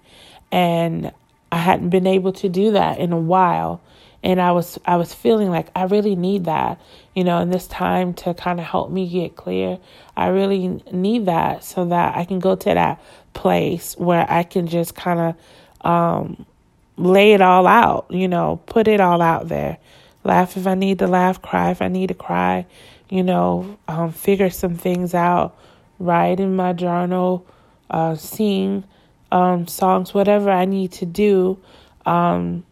And 0.51 1.13
I 1.53 1.59
hadn't 1.59 1.91
been 1.91 2.09
able 2.09 2.33
to 2.33 2.49
do 2.49 2.73
that 2.73 2.99
in 2.99 3.13
a 3.13 3.19
while 3.19 3.81
and 4.23 4.41
I 4.41 4.53
was 4.53 4.79
I 4.85 4.97
was 4.97 5.15
feeling 5.15 5.51
like 5.51 5.69
I 5.75 5.85
really 5.85 6.17
need 6.17 6.45
that, 6.47 6.81
you 7.15 7.25
know, 7.25 7.39
in 7.39 7.51
this 7.51 7.67
time 7.67 8.15
to 8.15 8.35
kind 8.35 8.59
of 8.59 8.67
help 8.67 8.91
me 8.91 9.09
get 9.09 9.37
clear. 9.37 9.79
I 10.17 10.29
really 10.29 10.83
need 10.91 11.27
that 11.27 11.63
so 11.63 11.85
that 11.87 12.17
I 12.17 12.25
can 12.25 12.41
go 12.41 12.57
to 12.57 12.75
that 12.75 13.01
place 13.33 13.95
where 13.97 14.27
I 14.29 14.43
can 14.43 14.67
just 14.67 14.95
kind 14.97 15.37
of 15.83 15.87
um, 15.87 16.47
lay 16.97 17.33
it 17.33 17.41
all 17.41 17.67
out, 17.67 18.07
you 18.11 18.27
know, 18.27 18.61
put 18.67 18.89
it 18.89 19.01
all 19.01 19.23
out 19.23 19.49
there. 19.49 19.79
Laugh 20.25 20.57
if 20.57 20.67
I 20.67 20.75
need 20.75 20.99
to 20.99 21.07
laugh, 21.07 21.41
cry 21.41 21.71
if 21.71 21.81
I 21.81 21.89
need 21.89 22.09
to 22.09 22.15
cry, 22.15 22.67
you 23.09 23.23
know, 23.23 23.79
um, 23.87 24.13
figure 24.13 24.51
some 24.51 24.75
things 24.75 25.15
out, 25.15 25.57
write 26.01 26.41
in 26.41 26.57
my 26.57 26.73
journal, 26.73 27.47
uh, 27.89 28.17
sing 28.17 28.83
um, 29.31 29.69
songs, 29.69 30.13
whatever 30.13 30.51
I 30.51 30.65
need 30.65 30.93
to 30.93 31.07
do. 31.07 31.59
Um, 32.05 32.65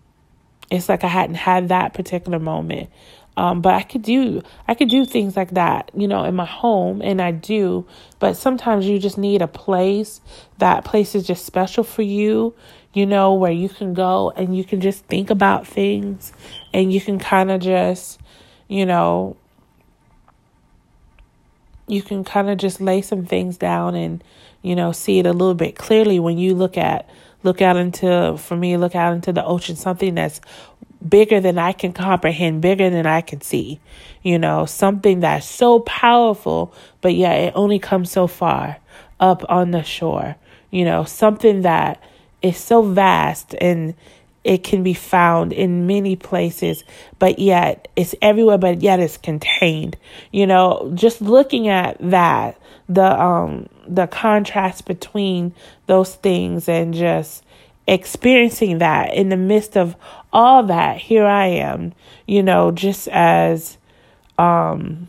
it's 0.71 0.89
like 0.89 1.05
I 1.05 1.09
hadn't 1.09 1.37
had 1.37 1.69
that 1.69 1.95
particular 1.95 2.39
moment. 2.39 2.91
Um, 3.39 3.61
but 3.61 3.75
I 3.75 3.83
could 3.83 4.01
do 4.01 4.43
I 4.67 4.75
could 4.75 4.89
do 4.89 5.05
things 5.05 5.37
like 5.37 5.51
that, 5.51 5.91
you 5.95 6.09
know, 6.09 6.25
in 6.25 6.35
my 6.35 6.47
home, 6.47 7.03
and 7.03 7.21
I 7.21 7.33
do. 7.33 7.87
But 8.19 8.37
sometimes 8.37 8.87
you 8.87 8.99
just 8.99 9.19
need 9.19 9.43
a 9.43 9.47
place. 9.47 10.23
That 10.59 10.85
place 10.85 11.15
is 11.15 11.27
just 11.27 11.45
special 11.45 11.85
for 11.85 12.01
you, 12.03 12.55
you 12.95 13.05
know, 13.05 13.35
where 13.35 13.53
you 13.53 13.69
can 13.69 13.93
go 13.93 14.33
and 14.37 14.57
you 14.57 14.65
can 14.65 14.81
just 14.81 15.05
think 15.05 15.29
about 15.29 15.67
things, 15.67 16.33
and 16.73 16.91
you 16.91 17.01
can 17.01 17.19
kind 17.19 17.51
of 17.51 17.61
just, 17.61 18.21
you 18.69 18.87
know, 18.87 19.37
you 21.87 22.01
can 22.01 22.25
kind 22.25 22.49
of 22.49 22.57
just 22.57 22.81
lay 22.81 23.03
some 23.03 23.27
things 23.27 23.59
down 23.59 23.95
and, 23.95 24.25
you 24.63 24.75
know, 24.75 24.93
see 24.93 25.19
it 25.19 25.27
a 25.27 25.33
little 25.33 25.55
bit 25.55 25.77
clearly 25.77 26.19
when 26.19 26.39
you 26.39 26.55
look 26.55 26.79
at 26.79 27.09
look 27.47 27.63
out 27.63 27.77
into 27.77 28.37
for 28.37 28.57
me 28.57 28.77
look 28.77 28.95
out 28.95 29.15
into 29.15 29.33
the 29.33 29.45
ocean 29.45 29.77
something 29.77 30.15
that's 30.15 30.41
bigger 31.07 31.41
than 31.41 31.59
I 31.59 31.73
can 31.73 31.93
comprehend, 31.93 32.61
bigger 32.61 32.91
than 32.91 33.07
I 33.07 33.21
can 33.21 33.41
see. 33.41 33.81
You 34.23 34.39
know, 34.39 34.67
something 34.67 35.21
that's 35.21 35.47
so 35.47 35.81
powerful, 35.81 36.75
but 37.01 37.15
yet 37.15 37.41
it 37.41 37.53
only 37.55 37.79
comes 37.79 38.11
so 38.11 38.27
far 38.27 38.79
up 39.21 39.45
on 39.49 39.71
the 39.71 39.83
shore. 39.83 40.37
You 40.71 40.85
know, 40.85 41.05
something 41.05 41.63
that 41.63 42.03
is 42.43 42.57
so 42.57 42.83
vast 42.83 43.55
and 43.61 43.95
it 44.47 44.63
can 44.63 44.85
be 44.85 44.95
found 44.95 45.53
in 45.53 45.89
many 45.89 46.15
places, 46.15 46.85
but 47.19 47.41
yet 47.41 47.89
it's 47.97 48.15
everywhere, 48.23 48.59
but 48.59 48.81
yet 48.81 49.01
it's 49.01 49.17
contained. 49.17 49.97
You 50.31 50.47
know, 50.47 50.93
just 50.95 51.21
looking 51.21 51.67
at 51.67 51.97
that, 51.99 52.57
the 52.89 53.21
um 53.21 53.69
the 53.89 54.07
contrast 54.07 54.87
between 54.87 55.53
those 55.87 56.15
things 56.15 56.69
and 56.69 56.95
just 56.95 57.43
experiencing 57.89 58.79
that 58.79 59.13
in 59.15 59.29
the 59.31 59.37
midst 59.37 59.77
of 59.77 59.97
all 60.33 60.65
that 60.65 60.99
here 60.99 61.25
i 61.25 61.47
am 61.47 61.93
you 62.27 62.43
know 62.43 62.73
just 62.73 63.07
as 63.09 63.79
um 64.39 65.09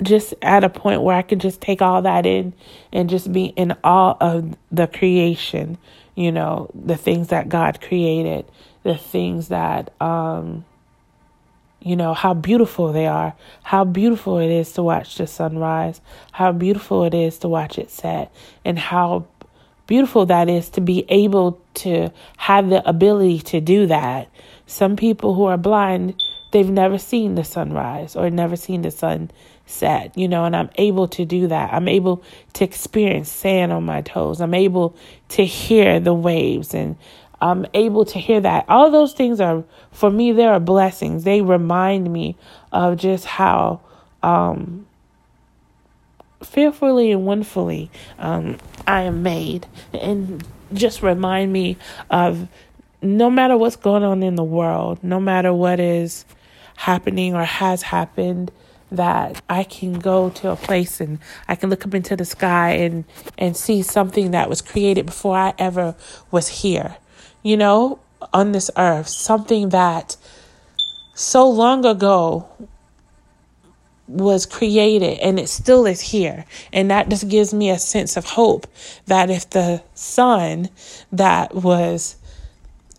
just 0.00 0.34
at 0.40 0.62
a 0.62 0.68
point 0.68 1.02
where 1.02 1.16
i 1.16 1.22
can 1.22 1.40
just 1.40 1.60
take 1.60 1.82
all 1.82 2.02
that 2.02 2.26
in 2.26 2.52
and 2.92 3.10
just 3.10 3.32
be 3.32 3.46
in 3.46 3.72
awe 3.82 4.16
of 4.20 4.56
the 4.70 4.86
creation 4.86 5.76
you 6.18 6.32
know 6.32 6.70
the 6.74 6.96
things 6.96 7.28
that 7.28 7.48
god 7.48 7.80
created 7.80 8.44
the 8.82 8.96
things 8.96 9.48
that 9.48 9.92
um 10.00 10.64
you 11.80 11.94
know 11.94 12.12
how 12.12 12.34
beautiful 12.34 12.92
they 12.92 13.06
are 13.06 13.34
how 13.62 13.84
beautiful 13.84 14.38
it 14.38 14.50
is 14.50 14.72
to 14.72 14.82
watch 14.82 15.16
the 15.16 15.26
sunrise 15.26 16.00
how 16.32 16.50
beautiful 16.50 17.04
it 17.04 17.14
is 17.14 17.38
to 17.38 17.48
watch 17.48 17.78
it 17.78 17.90
set 17.90 18.32
and 18.64 18.78
how 18.78 19.24
beautiful 19.88 20.26
that 20.26 20.48
is 20.48 20.68
to 20.68 20.80
be 20.80 21.04
able 21.08 21.60
to 21.74 22.12
have 22.36 22.68
the 22.68 22.86
ability 22.88 23.40
to 23.40 23.60
do 23.60 23.86
that. 23.86 24.28
Some 24.66 24.94
people 24.94 25.34
who 25.34 25.46
are 25.46 25.56
blind, 25.56 26.22
they've 26.52 26.70
never 26.70 26.98
seen 26.98 27.34
the 27.34 27.42
sunrise 27.42 28.14
or 28.14 28.30
never 28.30 28.54
seen 28.54 28.82
the 28.82 28.92
sun 28.92 29.30
set, 29.68 30.16
you 30.16 30.28
know, 30.28 30.44
and 30.44 30.56
I'm 30.56 30.70
able 30.76 31.08
to 31.08 31.24
do 31.24 31.46
that. 31.48 31.72
I'm 31.72 31.88
able 31.88 32.22
to 32.54 32.64
experience 32.64 33.30
sand 33.30 33.72
on 33.72 33.84
my 33.84 34.02
toes. 34.02 34.40
I'm 34.40 34.54
able 34.54 34.96
to 35.30 35.44
hear 35.44 36.00
the 36.00 36.14
waves 36.14 36.74
and 36.74 36.96
I'm 37.40 37.66
able 37.74 38.04
to 38.06 38.18
hear 38.18 38.40
that. 38.40 38.64
All 38.68 38.90
those 38.90 39.12
things 39.12 39.40
are, 39.40 39.62
for 39.92 40.10
me, 40.10 40.32
they 40.32 40.44
are 40.44 40.58
blessings. 40.58 41.24
They 41.24 41.40
remind 41.40 42.12
me 42.12 42.36
of 42.72 42.96
just 42.96 43.26
how 43.26 43.80
um, 44.22 44.86
fearfully 46.42 47.12
and 47.12 47.26
wonderfully 47.26 47.90
um, 48.18 48.58
I 48.86 49.02
am 49.02 49.22
made. 49.22 49.66
And 49.92 50.44
just 50.72 51.02
remind 51.02 51.52
me 51.52 51.76
of 52.10 52.48
no 53.00 53.30
matter 53.30 53.56
what's 53.56 53.76
going 53.76 54.02
on 54.02 54.22
in 54.22 54.34
the 54.34 54.44
world, 54.44 55.02
no 55.04 55.20
matter 55.20 55.52
what 55.52 55.78
is 55.78 56.24
happening 56.76 57.34
or 57.34 57.44
has 57.44 57.82
happened, 57.82 58.50
that 58.90 59.42
I 59.48 59.64
can 59.64 59.98
go 59.98 60.30
to 60.30 60.50
a 60.50 60.56
place 60.56 61.00
and 61.00 61.18
I 61.46 61.54
can 61.54 61.70
look 61.70 61.84
up 61.84 61.94
into 61.94 62.16
the 62.16 62.24
sky 62.24 62.70
and 62.70 63.04
and 63.36 63.56
see 63.56 63.82
something 63.82 64.30
that 64.30 64.48
was 64.48 64.62
created 64.62 65.06
before 65.06 65.36
I 65.36 65.54
ever 65.58 65.94
was 66.30 66.48
here. 66.48 66.96
You 67.42 67.56
know, 67.56 68.00
on 68.32 68.52
this 68.52 68.70
earth, 68.76 69.08
something 69.08 69.70
that 69.70 70.16
so 71.14 71.48
long 71.48 71.84
ago 71.84 72.48
was 74.08 74.46
created 74.46 75.18
and 75.18 75.38
it 75.38 75.48
still 75.48 75.86
is 75.86 76.00
here. 76.00 76.46
And 76.72 76.90
that 76.90 77.08
just 77.08 77.28
gives 77.28 77.52
me 77.52 77.70
a 77.70 77.78
sense 77.78 78.16
of 78.16 78.24
hope 78.24 78.66
that 79.06 79.30
if 79.30 79.50
the 79.50 79.82
sun 79.94 80.70
that 81.12 81.54
was 81.54 82.16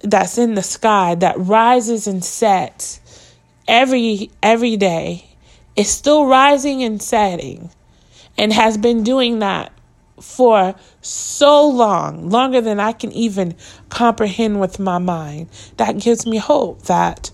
that's 0.01 0.37
in 0.37 0.55
the 0.55 0.63
sky 0.63 1.15
that 1.15 1.35
rises 1.37 2.07
and 2.07 2.23
sets 2.23 3.01
every 3.67 4.31
every 4.41 4.77
day 4.77 5.28
is 5.79 5.89
still 5.89 6.25
rising 6.25 6.83
and 6.83 7.01
setting 7.01 7.69
and 8.37 8.51
has 8.51 8.77
been 8.77 9.01
doing 9.01 9.39
that 9.39 9.71
for 10.19 10.75
so 10.99 11.69
long, 11.69 12.29
longer 12.29 12.59
than 12.59 12.81
I 12.81 12.91
can 12.91 13.13
even 13.13 13.55
comprehend 13.87 14.59
with 14.59 14.77
my 14.77 14.97
mind. 14.97 15.47
That 15.77 15.97
gives 15.97 16.25
me 16.25 16.35
hope 16.35 16.81
that 16.83 17.31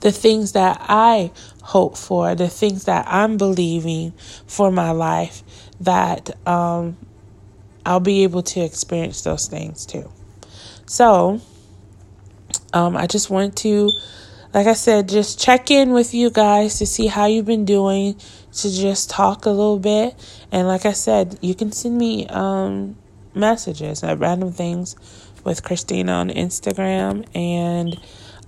the 0.00 0.10
things 0.10 0.52
that 0.52 0.78
I 0.88 1.30
hope 1.62 1.98
for, 1.98 2.34
the 2.34 2.48
things 2.48 2.84
that 2.84 3.04
I'm 3.06 3.36
believing 3.36 4.12
for 4.46 4.70
my 4.70 4.92
life, 4.92 5.42
that 5.80 6.34
um, 6.48 6.96
I'll 7.84 8.00
be 8.00 8.22
able 8.22 8.42
to 8.44 8.60
experience 8.60 9.20
those 9.20 9.48
things 9.48 9.84
too. 9.84 10.10
So, 10.86 11.42
um, 12.72 12.96
I 12.96 13.06
just 13.06 13.28
want 13.28 13.54
to, 13.58 13.90
like 14.54 14.66
I 14.66 14.72
said, 14.72 15.08
just 15.08 15.38
check 15.38 15.70
in 15.70 15.92
with 15.92 16.14
you 16.14 16.30
guys 16.30 16.78
to 16.78 16.86
see 16.86 17.06
how 17.06 17.26
you've 17.26 17.46
been 17.46 17.64
doing, 17.64 18.14
to 18.54 18.70
just 18.70 19.10
talk 19.10 19.44
a 19.46 19.50
little 19.50 19.78
bit. 19.78 20.14
And 20.50 20.66
like 20.66 20.86
I 20.86 20.92
said, 20.92 21.38
you 21.42 21.54
can 21.54 21.72
send 21.72 21.98
me 21.98 22.26
um, 22.28 22.96
messages 23.34 24.02
at 24.02 24.18
random 24.18 24.52
things 24.52 24.96
with 25.44 25.62
Christina 25.62 26.12
on 26.12 26.30
Instagram 26.30 27.26
and 27.34 27.98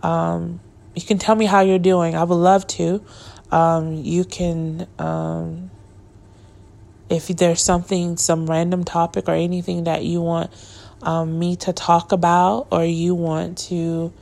um, 0.03 0.61
you 0.95 1.03
can 1.03 1.19
tell 1.19 1.35
me 1.35 1.47
how 1.47 1.61
you're 1.61 1.79
doing. 1.79 2.15
I 2.15 2.25
would 2.25 2.35
love 2.35 2.67
to. 2.69 3.05
Um, 3.51 3.95
you 3.95 4.25
can, 4.25 4.87
um, 4.99 5.71
if 7.09 7.29
there's 7.29 7.63
something, 7.63 8.17
some 8.17 8.47
random 8.47 8.85
topic 8.85 9.29
or 9.29 9.35
anything 9.35 9.85
that 9.85 10.05
you 10.05 10.21
want 10.21 10.51
um, 11.03 11.39
me 11.39 11.57
to 11.57 11.73
talk 11.73 12.13
about, 12.13 12.69
or 12.71 12.85
you 12.85 13.15
want 13.15 13.59
to 13.59 14.13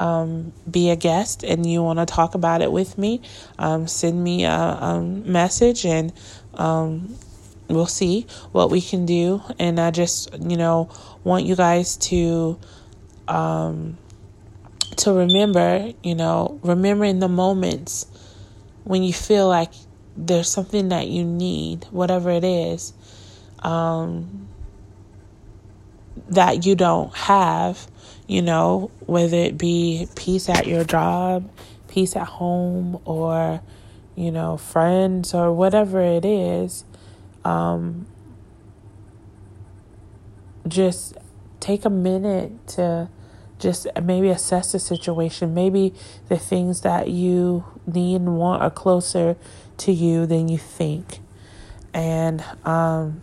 um, 0.00 0.52
be 0.68 0.90
a 0.90 0.96
guest 0.96 1.44
and 1.44 1.64
you 1.64 1.82
want 1.82 1.98
to 2.00 2.06
talk 2.06 2.34
about 2.34 2.62
it 2.62 2.72
with 2.72 2.98
me, 2.98 3.20
um, 3.58 3.86
send 3.86 4.24
me 4.24 4.44
a, 4.44 4.50
a 4.50 5.00
message 5.00 5.84
and 5.84 6.12
um, 6.54 7.14
we'll 7.68 7.86
see 7.86 8.26
what 8.50 8.70
we 8.70 8.80
can 8.80 9.06
do. 9.06 9.42
And 9.58 9.78
I 9.78 9.90
just, 9.90 10.34
you 10.40 10.56
know, 10.56 10.90
want 11.22 11.44
you 11.44 11.54
guys 11.54 11.96
to 11.98 12.58
um, 13.28 13.98
to 14.96 15.12
remember, 15.12 15.92
you 16.02 16.14
know, 16.14 16.58
remembering 16.62 17.20
the 17.20 17.28
moments 17.28 18.06
when 18.84 19.02
you 19.02 19.12
feel 19.12 19.46
like 19.46 19.72
there's 20.16 20.48
something 20.48 20.88
that 20.88 21.06
you 21.06 21.24
need, 21.24 21.84
whatever 21.90 22.30
it 22.30 22.42
is, 22.42 22.92
um, 23.60 24.48
that 26.30 26.66
you 26.66 26.74
don't 26.74 27.14
have, 27.16 27.86
you 28.30 28.40
know, 28.42 28.92
whether 29.06 29.36
it 29.36 29.58
be 29.58 30.06
peace 30.14 30.48
at 30.48 30.64
your 30.64 30.84
job, 30.84 31.50
peace 31.88 32.14
at 32.14 32.28
home, 32.28 33.00
or, 33.04 33.60
you 34.14 34.30
know, 34.30 34.56
friends, 34.56 35.34
or 35.34 35.52
whatever 35.52 36.00
it 36.00 36.24
is, 36.24 36.84
um, 37.44 38.06
just 40.68 41.16
take 41.58 41.84
a 41.84 41.90
minute 41.90 42.52
to 42.68 43.08
just 43.58 43.88
maybe 44.00 44.28
assess 44.28 44.70
the 44.70 44.78
situation. 44.78 45.52
Maybe 45.52 45.92
the 46.28 46.38
things 46.38 46.82
that 46.82 47.08
you 47.08 47.64
need 47.84 48.20
and 48.20 48.38
want 48.38 48.62
are 48.62 48.70
closer 48.70 49.36
to 49.78 49.90
you 49.90 50.24
than 50.26 50.46
you 50.46 50.56
think. 50.56 51.18
And 51.92 52.44
um, 52.64 53.22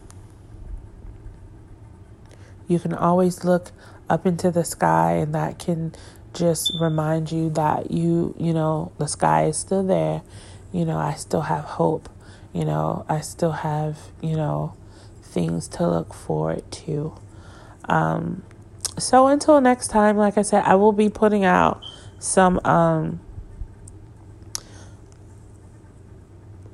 you 2.67 2.77
can 2.77 2.93
always 2.93 3.45
look 3.45 3.71
up 4.09 4.25
into 4.25 4.51
the 4.51 4.63
sky, 4.63 5.13
and 5.13 5.33
that 5.35 5.59
can 5.59 5.93
just 6.33 6.73
remind 6.79 7.31
you 7.31 7.49
that 7.51 7.91
you, 7.91 8.35
you 8.37 8.53
know, 8.53 8.91
the 8.97 9.07
sky 9.07 9.45
is 9.45 9.57
still 9.57 9.83
there. 9.83 10.21
You 10.71 10.85
know, 10.85 10.97
I 10.97 11.13
still 11.13 11.41
have 11.41 11.63
hope. 11.63 12.09
You 12.53 12.65
know, 12.65 13.05
I 13.09 13.21
still 13.21 13.51
have, 13.51 13.97
you 14.21 14.35
know, 14.35 14.73
things 15.21 15.67
to 15.69 15.87
look 15.87 16.13
forward 16.13 16.69
to. 16.71 17.15
Um, 17.85 18.43
so 18.97 19.27
until 19.27 19.61
next 19.61 19.89
time, 19.89 20.17
like 20.17 20.37
I 20.37 20.41
said, 20.41 20.63
I 20.65 20.75
will 20.75 20.91
be 20.91 21.09
putting 21.09 21.45
out 21.45 21.81
some 22.19 22.59
um 22.65 23.19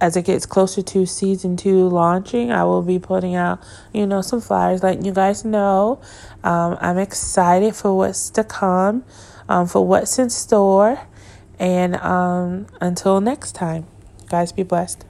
as 0.04 0.18
it 0.18 0.26
gets 0.26 0.46
closer 0.46 0.82
to 0.82 1.06
season 1.06 1.56
two 1.56 1.88
launching, 1.88 2.52
I 2.52 2.66
will 2.66 2.82
be 2.82 3.00
putting 3.00 3.36
out, 3.36 3.63
you 3.94 4.06
know, 4.06 4.22
some 4.22 4.42
flyers 4.42 4.84
letting 4.84 5.06
you 5.06 5.13
guys 5.13 5.46
know. 5.46 6.02
Um, 6.44 6.78
I'm 6.82 6.98
excited 6.98 7.74
for 7.74 7.96
what's 7.96 8.30
to 8.32 8.44
come, 8.44 9.06
um, 9.48 9.66
for 9.66 9.88
what's 9.88 10.20
in 10.20 10.30
store. 10.30 11.00
And 11.58 11.96
um, 11.96 12.68
until 12.82 13.22
next 13.22 13.54
time, 13.54 13.86
guys, 14.28 14.52
be 14.52 14.63
blessed. 14.63 15.06